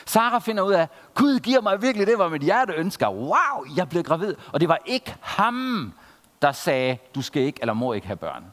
Sara 0.06 0.40
finder 0.40 0.64
ud 0.64 0.74
af, 0.74 0.88
Gud 1.14 1.40
giver 1.40 1.62
mig 1.62 1.82
virkelig 1.82 2.08
det, 2.08 2.16
hvad 2.16 2.30
mit 2.30 2.42
hjerte 2.42 2.74
ønsker. 2.74 3.10
Wow, 3.10 3.76
jeg 3.76 3.90
blev 3.90 4.04
gravid. 4.04 4.36
Og 4.54 4.60
det 4.60 4.70
var 4.70 4.80
ikke 4.86 5.16
ham, 5.22 5.94
der 6.42 6.52
sagde, 6.52 6.98
du 7.16 7.22
skal 7.22 7.42
ikke 7.42 7.58
eller 7.62 7.74
må 7.74 7.94
ikke 7.94 8.08
have 8.08 8.18
børn. 8.18 8.46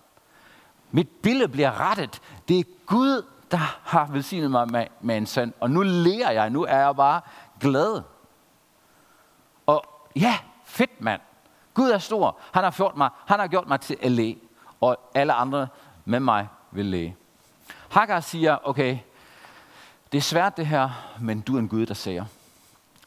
Mit 0.91 1.09
billede 1.09 1.49
bliver 1.49 1.81
rettet. 1.81 2.21
Det 2.49 2.59
er 2.59 2.65
Gud, 2.87 3.27
der 3.51 3.79
har 3.83 4.07
velsignet 4.07 4.51
mig 4.51 4.71
med, 4.71 4.87
med 5.01 5.17
en 5.17 5.27
søn. 5.27 5.55
Og 5.61 5.71
nu 5.71 5.83
lærer 5.83 6.31
jeg, 6.31 6.51
nu 6.51 6.65
er 6.65 6.79
jeg 6.79 6.97
bare 6.97 7.21
glad. 7.61 8.03
Og 9.67 9.85
ja, 10.17 10.39
fedt 10.65 11.01
mand. 11.01 11.21
Gud 11.75 11.91
er 11.91 11.99
stor. 11.99 12.39
Han 12.53 12.65
har, 12.65 12.71
gjort 12.71 12.97
mig, 12.97 13.11
han 13.27 13.41
har 13.41 13.47
gjort 13.47 13.69
mig 13.69 13.81
til 13.81 13.97
at. 14.03 14.37
Og 14.81 14.97
alle 15.15 15.33
andre 15.33 15.69
med 16.05 16.21
mig 16.21 16.49
vil 16.71 16.87
læge. 16.87 17.17
Hagar 17.91 18.21
siger, 18.21 18.59
okay, 18.69 18.99
det 20.13 20.19
er 20.19 20.23
svært 20.23 20.57
det 20.57 20.67
her, 20.67 20.91
men 21.21 21.41
du 21.41 21.55
er 21.55 21.59
en 21.59 21.69
Gud, 21.69 21.87
der 21.87 21.95
siger. 21.95 22.25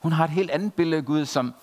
Hun 0.01 0.11
har 0.11 0.23
et 0.23 0.29
helt 0.29 0.51
andet 0.51 0.73
billede 0.73 0.97
af 0.97 1.05
Gud, 1.05 1.25
som, 1.25 1.53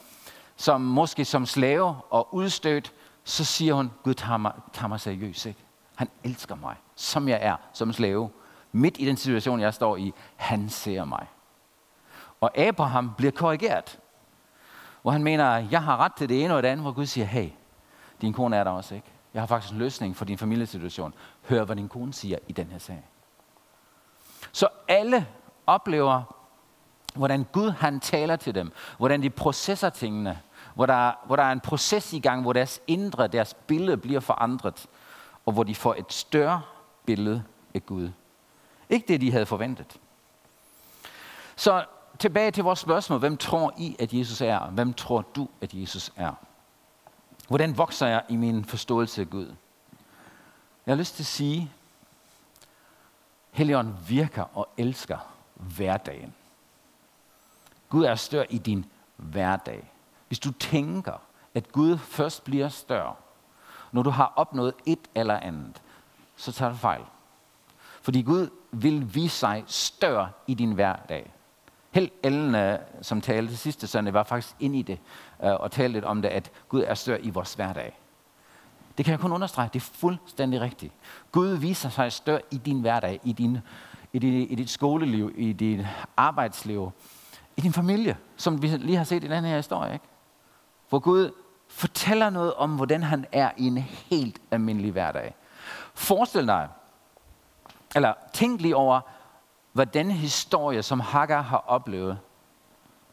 som 0.56 0.80
måske 0.80 1.24
som 1.24 1.46
slave 1.46 1.96
og 2.10 2.34
udstødt, 2.34 2.92
så 3.24 3.44
siger 3.44 3.74
hun, 3.74 3.92
Gud 4.02 4.14
tager 4.14 4.36
mig, 4.36 4.52
tager 4.72 4.88
mig 4.88 5.00
seriøst. 5.00 5.46
Ikke? 5.46 5.60
Han 5.94 6.08
elsker 6.24 6.54
mig, 6.54 6.76
som 6.96 7.28
jeg 7.28 7.38
er, 7.42 7.56
som 7.72 7.92
slave. 7.92 8.30
Midt 8.72 8.96
i 8.98 9.06
den 9.06 9.16
situation, 9.16 9.60
jeg 9.60 9.74
står 9.74 9.96
i, 9.96 10.12
han 10.36 10.68
ser 10.68 11.04
mig. 11.04 11.26
Og 12.40 12.58
Abraham 12.58 13.14
bliver 13.16 13.32
korrigeret. 13.32 13.98
Hvor 15.02 15.10
han 15.10 15.22
mener, 15.22 15.56
jeg 15.56 15.82
har 15.82 15.96
ret 15.96 16.12
til 16.12 16.28
det 16.28 16.44
ene 16.44 16.54
og 16.54 16.62
det 16.62 16.68
andet, 16.68 16.84
hvor 16.84 16.92
Gud 16.92 17.06
siger, 17.06 17.24
hey, 17.24 17.48
din 18.20 18.32
kone 18.32 18.56
er 18.56 18.64
der 18.64 18.70
også 18.70 18.94
ikke. 18.94 19.08
Jeg 19.34 19.42
har 19.42 19.46
faktisk 19.46 19.72
en 19.72 19.78
løsning 19.78 20.16
for 20.16 20.24
din 20.24 20.38
familiesituation. 20.38 21.14
Hør, 21.48 21.64
hvad 21.64 21.76
din 21.76 21.88
kone 21.88 22.14
siger 22.14 22.38
i 22.48 22.52
den 22.52 22.66
her 22.66 22.78
sag. 22.78 23.04
Så 24.52 24.68
alle 24.88 25.26
oplever, 25.66 26.22
hvordan 27.14 27.46
Gud 27.52 27.70
han 27.70 28.00
taler 28.00 28.36
til 28.36 28.54
dem, 28.54 28.72
hvordan 28.98 29.22
de 29.22 29.30
processer 29.30 29.90
tingene, 29.90 30.40
hvor 30.74 30.86
der, 30.86 31.12
hvor 31.26 31.36
der 31.36 31.42
er 31.42 31.52
en 31.52 31.60
proces 31.60 32.12
i 32.12 32.18
gang, 32.18 32.42
hvor 32.42 32.52
deres 32.52 32.80
indre, 32.86 33.28
deres 33.28 33.54
billede 33.54 33.96
bliver 33.96 34.20
forandret, 34.20 34.86
og 35.46 35.52
hvor 35.52 35.62
de 35.62 35.74
får 35.74 35.94
et 35.94 36.12
større 36.12 36.62
billede 37.06 37.42
af 37.74 37.86
Gud. 37.86 38.10
Ikke 38.88 39.08
det, 39.08 39.20
de 39.20 39.32
havde 39.32 39.46
forventet. 39.46 39.96
Så 41.56 41.84
tilbage 42.18 42.50
til 42.50 42.64
vores 42.64 42.78
spørgsmål. 42.78 43.18
Hvem 43.18 43.36
tror 43.36 43.74
I, 43.78 43.96
at 43.98 44.12
Jesus 44.12 44.40
er? 44.40 44.58
Hvem 44.58 44.94
tror 44.94 45.22
du, 45.36 45.48
at 45.60 45.74
Jesus 45.74 46.12
er? 46.16 46.32
Hvordan 47.48 47.78
vokser 47.78 48.06
jeg 48.06 48.24
i 48.28 48.36
min 48.36 48.64
forståelse 48.64 49.20
af 49.20 49.30
Gud? 49.30 49.54
Jeg 50.86 50.92
har 50.92 50.98
lyst 50.98 51.14
til 51.14 51.22
at 51.22 51.26
sige, 51.26 51.72
Helligånden 53.52 53.96
virker 54.08 54.58
og 54.58 54.68
elsker 54.76 55.18
hverdagen. 55.54 56.34
Gud 57.88 58.04
er 58.04 58.14
større 58.14 58.52
i 58.52 58.58
din 58.58 58.84
hverdag. 59.16 59.92
Hvis 60.28 60.38
du 60.38 60.52
tænker, 60.52 61.22
at 61.54 61.72
Gud 61.72 61.98
først 61.98 62.44
bliver 62.44 62.68
større, 62.68 63.14
når 63.92 64.02
du 64.02 64.10
har 64.10 64.32
opnået 64.36 64.74
et 64.86 65.08
eller 65.14 65.40
andet, 65.40 65.82
så 66.36 66.52
tager 66.52 66.70
du 66.70 66.76
fejl. 66.76 67.04
Fordi 68.02 68.22
Gud 68.22 68.50
vil 68.70 69.14
vise 69.14 69.36
sig 69.36 69.64
større 69.66 70.30
i 70.46 70.54
din 70.54 70.72
hverdag. 70.72 71.32
Held 71.92 72.10
Ellen, 72.22 72.54
øh, 72.54 72.78
som 73.02 73.20
talte 73.20 73.56
sidste 73.56 73.86
søndag, 73.86 74.14
var 74.14 74.22
faktisk 74.22 74.56
ind 74.60 74.76
i 74.76 74.82
det 74.82 74.98
øh, 75.44 75.52
og 75.52 75.70
talte 75.70 75.92
lidt 75.92 76.04
om 76.04 76.22
det, 76.22 76.28
at 76.28 76.50
Gud 76.68 76.84
er 76.86 76.94
større 76.94 77.20
i 77.20 77.30
vores 77.30 77.54
hverdag. 77.54 77.98
Det 78.98 79.04
kan 79.04 79.12
jeg 79.12 79.20
kun 79.20 79.32
understrege. 79.32 79.70
Det 79.72 79.82
er 79.82 79.90
fuldstændig 79.94 80.60
rigtigt. 80.60 80.92
Gud 81.32 81.48
viser 81.48 81.88
sig 81.88 82.12
større 82.12 82.40
i 82.50 82.56
din 82.56 82.80
hverdag, 82.80 83.20
i, 83.24 83.32
din, 83.32 83.58
i, 84.12 84.18
dit, 84.18 84.50
i 84.50 84.54
dit 84.54 84.70
skoleliv, 84.70 85.32
i 85.36 85.52
dit 85.52 85.86
arbejdsliv, 86.16 86.92
i 87.56 87.60
din 87.60 87.72
familie, 87.72 88.16
som 88.36 88.62
vi 88.62 88.66
lige 88.66 88.96
har 88.96 89.04
set 89.04 89.24
i 89.24 89.28
den 89.28 89.44
her 89.44 89.56
historie. 89.56 89.92
Ikke? 89.92 90.04
Hvor 90.88 90.98
Gud 90.98 91.30
fortæller 91.68 92.30
noget 92.30 92.54
om, 92.54 92.76
hvordan 92.76 93.02
han 93.02 93.26
er 93.32 93.50
i 93.56 93.66
en 93.66 93.78
helt 93.78 94.38
almindelig 94.50 94.92
hverdag. 94.92 95.34
Forestil 95.94 96.46
dig, 96.46 96.68
eller 97.96 98.14
tænk 98.32 98.60
lige 98.60 98.76
over, 98.76 99.00
hvad 99.72 99.86
den 99.86 100.10
historie, 100.10 100.82
som 100.82 101.00
Hagar 101.00 101.42
har 101.42 101.64
oplevet, 101.66 102.18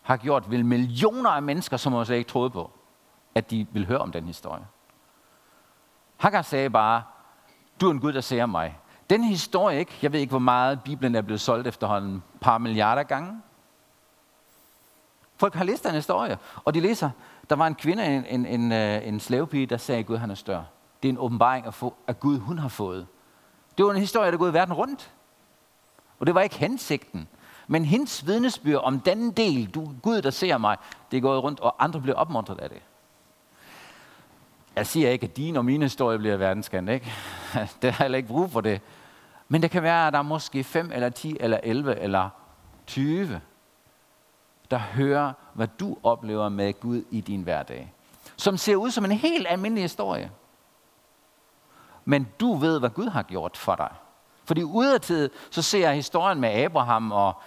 har 0.02 0.18
gjort 0.18 0.52
ved 0.52 0.64
millioner 0.64 1.30
af 1.30 1.44
mennesker, 1.44 1.78
som 1.78 1.94
også 1.94 2.14
ikke 2.14 2.30
troede 2.30 2.50
på, 2.50 2.72
at 3.36 3.52
de 3.52 3.68
vil 3.72 3.86
høre 3.86 3.98
om 3.98 4.12
den 4.12 4.26
historie. 4.26 4.66
Hagar 6.18 6.42
sagde 6.42 6.70
bare, 6.70 7.04
du 7.82 7.88
er 7.88 7.92
en 7.92 8.00
Gud, 8.00 8.14
der 8.14 8.22
ser 8.22 8.46
mig. 8.46 8.80
Den 9.10 9.24
historie, 9.24 9.80
ikke? 9.80 9.92
jeg 10.02 10.14
ved 10.14 10.20
ikke, 10.20 10.32
hvor 10.32 10.40
meget 10.40 10.84
Bibelen 10.84 11.16
er 11.16 11.22
blevet 11.22 11.42
solgt 11.42 11.68
efterhånden, 11.68 12.16
et 12.16 12.42
par 12.42 12.58
milliarder 12.58 13.04
gange. 13.04 13.42
Folk 15.38 15.56
har 15.56 15.64
læst 15.64 15.84
den 15.84 15.94
historie, 15.94 16.38
og 16.66 16.74
de 16.74 16.80
læser, 16.80 17.10
der 17.50 17.56
var 17.56 17.68
en 17.68 17.76
kvinde, 17.76 18.06
en, 18.06 18.26
en, 18.26 18.46
en, 18.46 18.72
øh, 18.72 19.08
en 19.08 19.20
slavepige, 19.20 19.66
der 19.66 19.78
sagde, 19.78 20.04
Gud 20.04 20.18
han 20.18 20.32
er 20.32 20.36
større. 20.36 20.66
Det 21.04 21.10
er 21.10 21.14
en 21.14 21.20
åbenbaring 21.20 21.66
af, 21.66 21.84
af 22.08 22.20
Gud, 22.20 22.40
hun 22.40 22.60
har 22.60 22.70
fået. 22.70 23.08
Det 23.78 23.86
var 23.86 23.92
en 23.92 23.98
historie, 23.98 24.28
der 24.28 24.34
er 24.34 24.38
gået 24.38 24.54
verden 24.54 24.74
rundt. 24.74 25.12
Og 26.20 26.28
det 26.28 26.36
var 26.36 26.42
ikke 26.42 26.56
hensigten. 26.56 27.28
Men 27.68 27.86
hendes 27.86 28.28
vidnesbyrd 28.28 28.82
om 28.84 29.00
den 29.00 29.32
del, 29.32 29.66
du 29.66 29.92
Gud, 30.02 30.22
der 30.22 30.30
ser 30.30 30.58
mig, 30.58 30.78
det 31.12 31.18
er 31.18 31.22
gået 31.22 31.44
rundt, 31.44 31.60
og 31.60 31.84
andre 31.84 32.02
bliver 32.02 32.16
opmuntret 32.16 32.60
af 32.60 32.70
det. 32.70 32.82
Jeg 34.76 34.88
siger 34.88 35.10
ikke, 35.10 35.26
at 35.26 35.38
din 35.38 35.56
og 35.56 35.66
mine 35.66 35.86
historie 35.86 36.18
bliver 36.18 36.38
verdenskendt, 36.38 36.90
ikke? 36.90 37.12
Det 37.82 37.94
har 37.94 38.04
heller 38.04 38.18
ikke 38.18 38.30
brug 38.30 38.52
for 38.52 38.62
det. 38.62 38.82
Men 39.48 39.62
det 39.62 39.72
kan 39.72 39.84
være, 39.84 40.08
at 40.08 40.14
der 40.14 40.20
er 40.20 40.24
måske 40.24 40.64
5 40.64 40.92
eller 40.92 41.10
10 41.10 41.38
eller 41.40 41.60
11 41.64 42.00
eller 42.00 42.30
20, 42.88 43.42
der 44.72 44.78
hører, 44.78 45.34
hvad 45.54 45.68
du 45.80 45.98
oplever 46.04 46.50
med 46.50 46.80
Gud 46.80 47.04
i 47.12 47.22
din 47.22 47.42
hverdag. 47.42 47.94
Som 48.38 48.58
ser 48.58 48.76
ud 48.76 48.92
som 48.92 49.06
en 49.06 49.12
helt 49.12 49.48
almindelig 49.50 49.84
historie. 49.84 50.32
Men 52.06 52.28
du 52.40 52.56
ved, 52.56 52.80
hvad 52.80 52.90
Gud 52.90 53.08
har 53.08 53.24
gjort 53.24 53.58
for 53.58 53.76
dig. 53.76 53.92
Fordi 54.50 54.64
udadtil, 54.64 55.30
så 55.52 55.62
ser 55.62 55.80
jeg 55.80 55.96
historien 55.96 56.42
med 56.42 56.50
Abraham 56.50 57.12
og, 57.12 57.42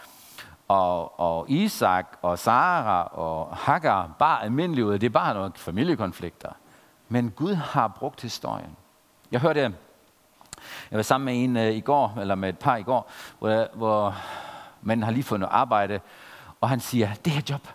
og, 0.68 1.20
og 1.20 1.50
Isak 1.50 2.18
og 2.22 2.38
Sara 2.38 3.02
og 3.02 3.56
Hagar 3.56 4.10
bare 4.18 4.42
almindeligt 4.42 4.86
ud. 4.86 4.98
Det 4.98 5.06
er 5.06 5.10
bare 5.10 5.34
nogle 5.34 5.52
familiekonflikter. 5.56 6.48
Men 7.08 7.30
Gud 7.30 7.54
har 7.54 7.88
brugt 7.88 8.22
historien. 8.22 8.76
Jeg 9.32 9.40
hørte, 9.40 9.60
jeg 9.60 9.72
var 10.90 11.02
sammen 11.02 11.24
med 11.24 11.44
en 11.44 11.56
uh, 11.56 11.76
i 11.76 11.80
går, 11.80 12.16
eller 12.20 12.34
med 12.34 12.48
et 12.48 12.58
par 12.58 12.76
i 12.76 12.82
går, 12.82 13.10
hvor, 13.38 13.68
hvor 13.74 14.16
man 14.82 15.02
har 15.02 15.10
lige 15.10 15.24
fået 15.24 15.40
noget 15.40 15.52
arbejde, 15.52 16.00
og 16.60 16.68
han 16.68 16.80
siger, 16.80 17.14
det 17.24 17.32
her 17.32 17.42
job, 17.50 17.68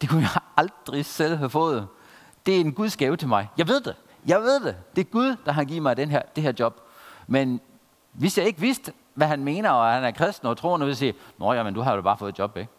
det 0.00 0.08
kunne 0.08 0.22
jeg 0.22 0.42
aldrig 0.56 1.04
selv 1.04 1.36
have 1.36 1.50
fået. 1.50 1.88
Det 2.46 2.56
er 2.56 2.60
en 2.60 2.72
Guds 2.72 2.96
gave 2.96 3.16
til 3.16 3.28
mig. 3.28 3.48
Jeg 3.58 3.68
ved 3.68 3.80
det. 3.80 3.96
Jeg 4.26 4.40
ved 4.40 4.60
det. 4.60 4.76
Det 4.96 5.00
er 5.00 5.10
Gud, 5.10 5.36
der 5.46 5.52
har 5.52 5.64
givet 5.64 5.82
mig 5.82 5.96
den 5.96 6.10
her, 6.10 6.22
det 6.36 6.42
her 6.42 6.52
job. 6.58 6.80
Men 7.26 7.60
hvis 8.18 8.38
jeg 8.38 8.46
ikke 8.46 8.60
vidste, 8.60 8.92
hvad 9.14 9.26
han 9.26 9.44
mener, 9.44 9.70
og 9.70 9.92
han 9.92 10.04
er 10.04 10.10
kristen 10.10 10.48
og 10.48 10.56
troende, 10.56 10.86
vil 10.86 10.90
jeg 10.90 10.96
sige, 10.96 11.14
nå 11.38 11.52
ja, 11.52 11.62
men 11.62 11.74
du 11.74 11.80
har 11.80 11.94
jo 11.94 12.02
bare 12.02 12.16
fået 12.16 12.32
et 12.32 12.38
job, 12.38 12.56
ikke? 12.56 12.72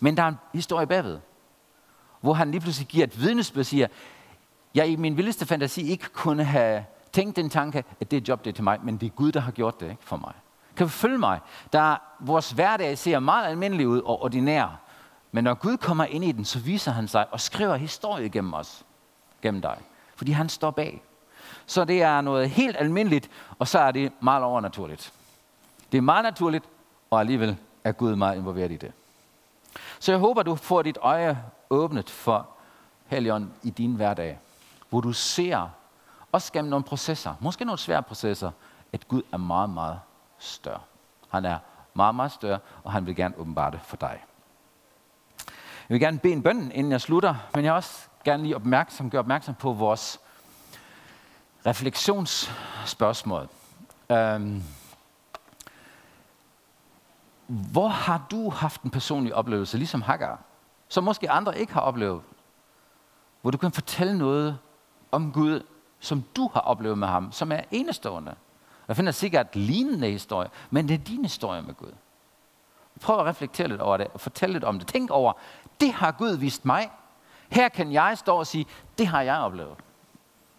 Men 0.00 0.16
der 0.16 0.22
er 0.22 0.28
en 0.28 0.38
historie 0.52 0.86
bagved, 0.86 1.18
hvor 2.20 2.32
han 2.32 2.50
lige 2.50 2.60
pludselig 2.60 2.88
giver 2.88 3.04
et 3.04 3.20
vidnesbyrd 3.20 3.60
og 3.60 3.66
siger, 3.66 3.86
jeg 4.74 4.88
i 4.88 4.96
min 4.96 5.16
vildeste 5.16 5.46
fantasi 5.46 5.90
ikke 5.90 6.08
kunne 6.08 6.44
have 6.44 6.84
tænkt 7.12 7.36
den 7.36 7.50
tanke, 7.50 7.84
at 8.00 8.10
det 8.10 8.28
job 8.28 8.44
det 8.44 8.50
er 8.50 8.54
til 8.54 8.64
mig, 8.64 8.78
men 8.82 8.96
det 8.96 9.06
er 9.06 9.10
Gud, 9.10 9.32
der 9.32 9.40
har 9.40 9.52
gjort 9.52 9.80
det 9.80 9.90
ikke, 9.90 10.04
for 10.04 10.16
mig. 10.16 10.32
Kan 10.76 10.86
du 10.86 10.90
følge 10.90 11.18
mig? 11.18 11.40
Der, 11.72 11.96
vores 12.20 12.50
hverdag 12.50 12.98
ser 12.98 13.18
meget 13.18 13.46
almindelig 13.46 13.88
ud 13.88 14.00
og 14.00 14.22
ordinær. 14.22 14.80
Men 15.32 15.44
når 15.44 15.54
Gud 15.54 15.76
kommer 15.76 16.04
ind 16.04 16.24
i 16.24 16.32
den, 16.32 16.44
så 16.44 16.58
viser 16.58 16.92
han 16.92 17.08
sig 17.08 17.26
og 17.30 17.40
skriver 17.40 17.76
historie 17.76 18.28
gennem 18.28 18.54
os. 18.54 18.84
Gennem 19.42 19.62
dig. 19.62 19.78
Fordi 20.16 20.32
han 20.32 20.48
står 20.48 20.70
bag. 20.70 21.02
Så 21.66 21.84
det 21.84 22.02
er 22.02 22.20
noget 22.20 22.50
helt 22.50 22.76
almindeligt, 22.76 23.30
og 23.58 23.68
så 23.68 23.78
er 23.78 23.90
det 23.90 24.12
meget 24.20 24.44
overnaturligt. 24.44 25.12
Det 25.92 25.98
er 25.98 26.02
meget 26.02 26.22
naturligt, 26.22 26.64
og 27.10 27.20
alligevel 27.20 27.56
er 27.84 27.92
Gud 27.92 28.16
meget 28.16 28.36
involveret 28.36 28.72
i 28.72 28.76
det. 28.76 28.92
Så 29.98 30.12
jeg 30.12 30.18
håber, 30.18 30.42
du 30.42 30.54
får 30.54 30.82
dit 30.82 30.98
øje 31.00 31.44
åbnet 31.70 32.10
for 32.10 32.48
Helion 33.06 33.52
i 33.62 33.70
din 33.70 33.94
hverdag, 33.94 34.38
hvor 34.90 35.00
du 35.00 35.12
ser, 35.12 35.68
også 36.32 36.52
gennem 36.52 36.70
nogle 36.70 36.84
processer, 36.84 37.34
måske 37.40 37.64
nogle 37.64 37.78
svære 37.78 38.02
processer, 38.02 38.50
at 38.92 39.08
Gud 39.08 39.22
er 39.32 39.36
meget, 39.36 39.70
meget 39.70 40.00
større. 40.38 40.80
Han 41.28 41.44
er 41.44 41.58
meget, 41.94 42.14
meget 42.14 42.32
større, 42.32 42.58
og 42.84 42.92
han 42.92 43.06
vil 43.06 43.16
gerne 43.16 43.34
åbenbare 43.38 43.70
det 43.70 43.80
for 43.84 43.96
dig. 43.96 44.24
Jeg 45.88 45.94
vil 45.94 46.00
gerne 46.00 46.18
bede 46.18 46.32
en 46.32 46.42
bøn, 46.42 46.72
inden 46.74 46.92
jeg 46.92 47.00
slutter, 47.00 47.34
men 47.54 47.64
jeg 47.64 47.72
vil 47.72 47.76
også 47.76 48.08
gerne 48.24 48.42
lige 48.42 48.56
opmærksom, 48.56 49.10
gøre 49.10 49.18
opmærksom 49.18 49.54
på 49.54 49.72
vores 49.72 50.20
refleksionsspørgsmål. 51.66 53.48
Øhm, 54.10 54.62
hvor 57.46 57.88
har 57.88 58.26
du 58.30 58.50
haft 58.50 58.82
en 58.82 58.90
personlig 58.90 59.34
oplevelse, 59.34 59.76
ligesom 59.76 60.02
Hagar, 60.02 60.38
som 60.88 61.04
måske 61.04 61.30
andre 61.30 61.58
ikke 61.58 61.72
har 61.72 61.80
oplevet? 61.80 62.22
Hvor 63.42 63.50
du 63.50 63.58
kan 63.58 63.72
fortælle 63.72 64.18
noget 64.18 64.58
om 65.12 65.32
Gud, 65.32 65.62
som 66.00 66.24
du 66.36 66.50
har 66.52 66.60
oplevet 66.60 66.98
med 66.98 67.08
ham, 67.08 67.32
som 67.32 67.52
er 67.52 67.60
enestående. 67.70 68.34
Jeg 68.88 68.96
finder 68.96 69.12
sikkert 69.12 69.56
lignende 69.56 70.10
historie, 70.10 70.48
men 70.70 70.88
det 70.88 70.94
er 70.94 71.04
din 71.04 71.22
historie 71.22 71.62
med 71.62 71.74
Gud. 71.74 71.92
Prøv 73.00 73.18
at 73.18 73.26
reflektere 73.26 73.68
lidt 73.68 73.80
over 73.80 73.96
det, 73.96 74.06
og 74.14 74.20
fortælle 74.20 74.52
lidt 74.52 74.64
om 74.64 74.78
det. 74.78 74.88
Tænk 74.88 75.10
over, 75.10 75.32
det 75.80 75.92
har 75.92 76.12
Gud 76.12 76.36
vist 76.36 76.64
mig. 76.64 76.90
Her 77.48 77.68
kan 77.68 77.92
jeg 77.92 78.18
stå 78.18 78.36
og 78.36 78.46
sige, 78.46 78.66
det 78.98 79.06
har 79.06 79.22
jeg 79.22 79.38
oplevet. 79.38 79.76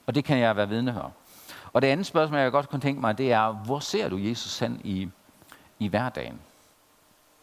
Og 0.05 0.15
det 0.15 0.25
kan 0.25 0.37
jeg 0.37 0.55
være 0.55 0.69
vidne 0.69 0.91
her. 0.91 1.11
Og 1.73 1.81
det 1.81 1.87
andet 1.87 2.05
spørgsmål, 2.05 2.39
jeg 2.39 2.51
godt 2.51 2.69
kunne 2.69 2.81
tænke 2.81 3.01
mig, 3.01 3.17
det 3.17 3.31
er, 3.31 3.51
hvor 3.51 3.79
ser 3.79 4.09
du 4.09 4.17
Jesus 4.17 4.59
hen 4.59 4.81
i, 4.83 5.09
i 5.79 5.87
hverdagen? 5.87 6.41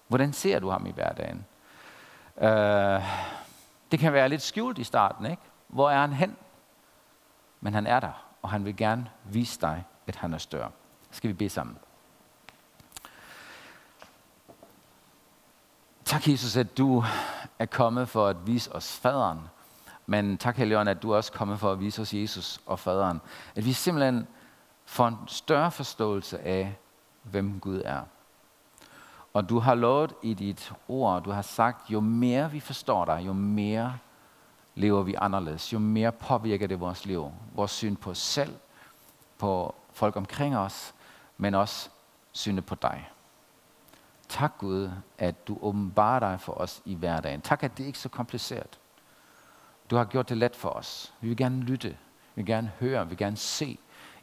Hvordan 0.09 0.33
ser 0.33 0.59
du 0.59 0.71
ham 0.71 0.87
i 0.87 0.91
hverdagen? 0.91 1.45
Øh, 2.41 3.03
det 3.91 3.99
kan 3.99 4.13
være 4.13 4.29
lidt 4.29 4.43
skjult 4.43 4.79
i 4.79 4.85
starten, 4.85 5.27
ikke? 5.27 5.43
Hvor 5.69 5.91
er 5.91 6.01
han 6.01 6.13
hen? 6.13 6.37
Men 7.61 7.75
han 7.75 7.87
er 7.87 8.01
der, 8.01 8.27
og 8.43 8.51
han 8.51 8.65
vil 8.65 8.77
gerne 8.77 9.11
vise 9.25 9.61
dig, 9.61 9.85
at 10.07 10.17
han 10.17 10.35
er 10.35 10.39
større. 10.39 10.71
Skal 11.11 11.29
vi 11.29 11.35
bede 11.35 11.51
sammen? 11.51 11.79
Tak, 16.05 16.29
Jesus, 16.29 16.57
at 16.57 16.79
du 16.79 17.05
er 17.59 17.67
kommet 17.67 18.09
for 18.09 18.27
at 18.27 18.47
vise 18.47 18.75
os 18.75 18.99
faderen. 18.99 19.41
Men 20.13 20.39
tak, 20.39 20.57
Helligånd, 20.57 20.89
at 20.89 21.03
du 21.03 21.11
er 21.11 21.17
også 21.17 21.33
kommet 21.33 21.59
for 21.59 21.73
at 21.73 21.81
vise 21.81 22.03
os 22.03 22.15
Jesus 22.15 22.61
og 22.67 22.79
faderen. 22.79 23.21
At 23.55 23.65
vi 23.65 23.73
simpelthen 23.73 24.27
får 24.85 25.09
en 25.09 25.17
større 25.27 25.71
forståelse 25.71 26.41
af, 26.41 26.77
hvem 27.23 27.61
Gud 27.61 27.83
er. 27.85 28.01
Og 29.35 29.49
du 29.49 29.59
har 29.59 29.75
lovet 29.75 30.15
i 30.23 30.35
dit 30.35 30.73
ord, 30.89 31.23
du 31.23 31.31
har 31.31 31.43
sagt, 31.43 31.91
jo 31.91 32.01
mere 32.01 32.51
vi 32.51 32.61
forstår 32.61 33.05
dig, 33.05 33.23
jo 33.27 33.33
mere 33.33 33.99
lever 34.75 35.03
vi 35.03 35.15
anderledes. 35.19 35.73
Jo 35.73 35.79
mere 35.79 36.13
påvirker 36.13 36.67
det 36.67 36.81
vores 36.81 37.07
liv. 37.07 37.33
Vores 37.55 37.71
syn 37.71 37.97
på 37.97 38.11
os 38.11 38.19
selv, 38.19 38.55
på 39.39 39.75
folk 39.93 40.17
omkring 40.17 40.57
os, 40.57 40.95
men 41.39 41.55
også 41.55 41.89
synet 42.33 42.67
på 42.67 42.75
dig. 42.75 43.11
Tak 44.29 44.53
Gud, 44.59 44.91
at 45.19 45.49
du 45.49 45.59
åbenbarer 45.61 46.19
dig 46.19 46.41
for 46.41 46.53
os 46.53 46.83
i 46.85 46.95
hverdagen. 46.95 47.41
Tak, 47.41 47.63
at 47.63 47.79
det 47.79 47.85
ikke 47.85 47.97
er 47.97 48.01
så 48.01 48.09
kompliceret. 48.09 48.79
Du 49.91 49.97
har 49.97 50.05
gjort 50.05 50.29
det 50.29 50.37
let 50.37 50.57
for 50.57 50.69
os. 50.69 51.15
Vi 51.21 51.29
vil 51.29 51.37
gerne 51.37 51.63
lytte, 51.63 51.89
vi 51.89 51.97
vil 52.35 52.47
gerne 52.47 52.73
høre, 52.81 53.05
vi 53.05 53.09
vil 53.09 53.19
gerne 53.19 53.37
se 53.37 53.79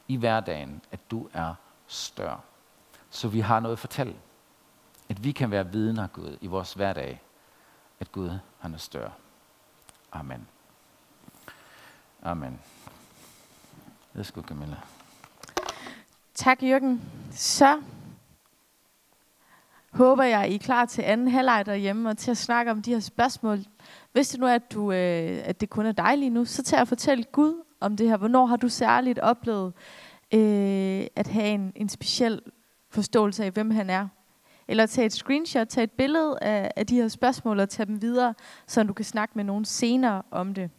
i 0.08 0.16
hverdagen, 0.16 0.82
at 0.92 1.10
du 1.10 1.28
er 1.32 1.54
større. 1.86 2.40
Så 3.10 3.28
vi 3.28 3.40
har 3.40 3.60
noget 3.60 3.72
at 3.72 3.78
fortælle. 3.78 4.16
At 5.08 5.24
vi 5.24 5.32
kan 5.32 5.50
være 5.50 5.72
vidner, 5.72 6.06
Gud, 6.06 6.36
i 6.40 6.46
vores 6.46 6.72
hverdag, 6.72 7.22
at 8.00 8.12
Gud 8.12 8.38
han 8.58 8.74
er 8.74 8.78
større. 8.78 9.12
Amen. 10.12 10.46
Amen. 12.22 12.60
Værsgo, 14.12 14.42
Camilla. 14.42 14.76
Tak, 16.34 16.62
Jørgen. 16.62 17.02
Så 17.32 17.82
håber 19.92 20.24
jeg, 20.24 20.50
I 20.50 20.54
er 20.54 20.58
klar 20.58 20.84
til 20.84 21.02
anden 21.02 21.28
halvleg 21.28 21.66
derhjemme 21.66 22.10
og 22.10 22.18
til 22.18 22.30
at 22.30 22.36
snakke 22.36 22.70
om 22.70 22.82
de 22.82 22.92
her 22.92 23.00
spørgsmål. 23.00 23.58
Hvis 24.12 24.28
det 24.28 24.40
nu 24.40 24.46
er, 24.46 24.54
at, 24.54 24.72
du, 24.72 24.92
øh, 24.92 25.40
at 25.44 25.60
det 25.60 25.70
kun 25.70 25.86
er 25.86 25.92
dig 25.92 26.18
lige 26.18 26.30
nu, 26.30 26.44
så 26.44 26.62
tag 26.62 26.78
at 26.80 26.88
fortælle 26.88 27.24
Gud 27.24 27.64
om 27.80 27.96
det 27.96 28.08
her. 28.08 28.16
Hvornår 28.16 28.46
har 28.46 28.56
du 28.56 28.68
særligt 28.68 29.18
oplevet 29.18 29.72
øh, 30.34 31.06
at 31.16 31.26
have 31.26 31.48
en, 31.48 31.72
en 31.76 31.88
speciel 31.88 32.40
forståelse 32.90 33.44
af, 33.44 33.50
hvem 33.50 33.70
han 33.70 33.90
er? 33.90 34.08
Eller 34.68 34.86
tag 34.86 35.06
et 35.06 35.12
screenshot, 35.12 35.66
tag 35.68 35.84
et 35.84 35.90
billede 35.90 36.38
af, 36.42 36.70
af 36.76 36.86
de 36.86 36.96
her 36.96 37.08
spørgsmål 37.08 37.60
og 37.60 37.68
tage 37.68 37.86
dem 37.86 38.02
videre, 38.02 38.34
så 38.66 38.82
du 38.82 38.92
kan 38.92 39.04
snakke 39.04 39.32
med 39.36 39.44
nogen 39.44 39.64
senere 39.64 40.22
om 40.30 40.54
det. 40.54 40.70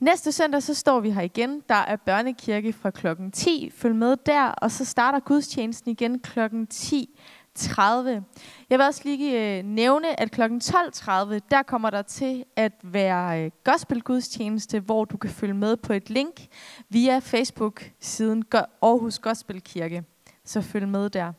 Næste 0.00 0.32
søndag, 0.32 0.62
så 0.62 0.74
står 0.74 1.00
vi 1.00 1.10
her 1.10 1.22
igen. 1.22 1.62
Der 1.68 1.74
er 1.74 1.96
børnekirke 1.96 2.72
fra 2.72 2.90
klokken 2.90 3.32
10. 3.32 3.70
Følg 3.74 3.94
med 3.96 4.16
der, 4.26 4.48
og 4.48 4.70
så 4.70 4.84
starter 4.84 5.20
gudstjenesten 5.20 5.90
igen 5.90 6.18
klokken 6.18 6.66
10. 6.66 7.18
30. 7.54 8.24
Jeg 8.70 8.78
vil 8.78 8.86
også 8.86 9.00
lige 9.04 9.58
øh, 9.58 9.64
nævne, 9.64 10.20
at 10.20 10.30
kl. 10.30 10.42
12.30, 10.42 11.38
der 11.50 11.62
kommer 11.66 11.90
der 11.90 12.02
til 12.02 12.44
at 12.56 12.72
være 12.82 13.44
øh, 13.44 13.50
gospelgudstjeneste, 13.64 14.80
hvor 14.80 15.04
du 15.04 15.16
kan 15.16 15.30
følge 15.30 15.54
med 15.54 15.76
på 15.76 15.92
et 15.92 16.10
link 16.10 16.46
via 16.88 17.18
Facebook-siden 17.18 18.44
Aarhus 18.82 19.18
Gospelkirke. 19.18 20.04
Så 20.44 20.60
følg 20.60 20.88
med 20.88 21.10
der. 21.10 21.32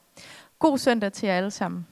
God 0.59 0.77
søndag 0.77 1.13
til 1.13 1.27
jer 1.27 1.37
alle 1.37 1.51
sammen. 1.51 1.87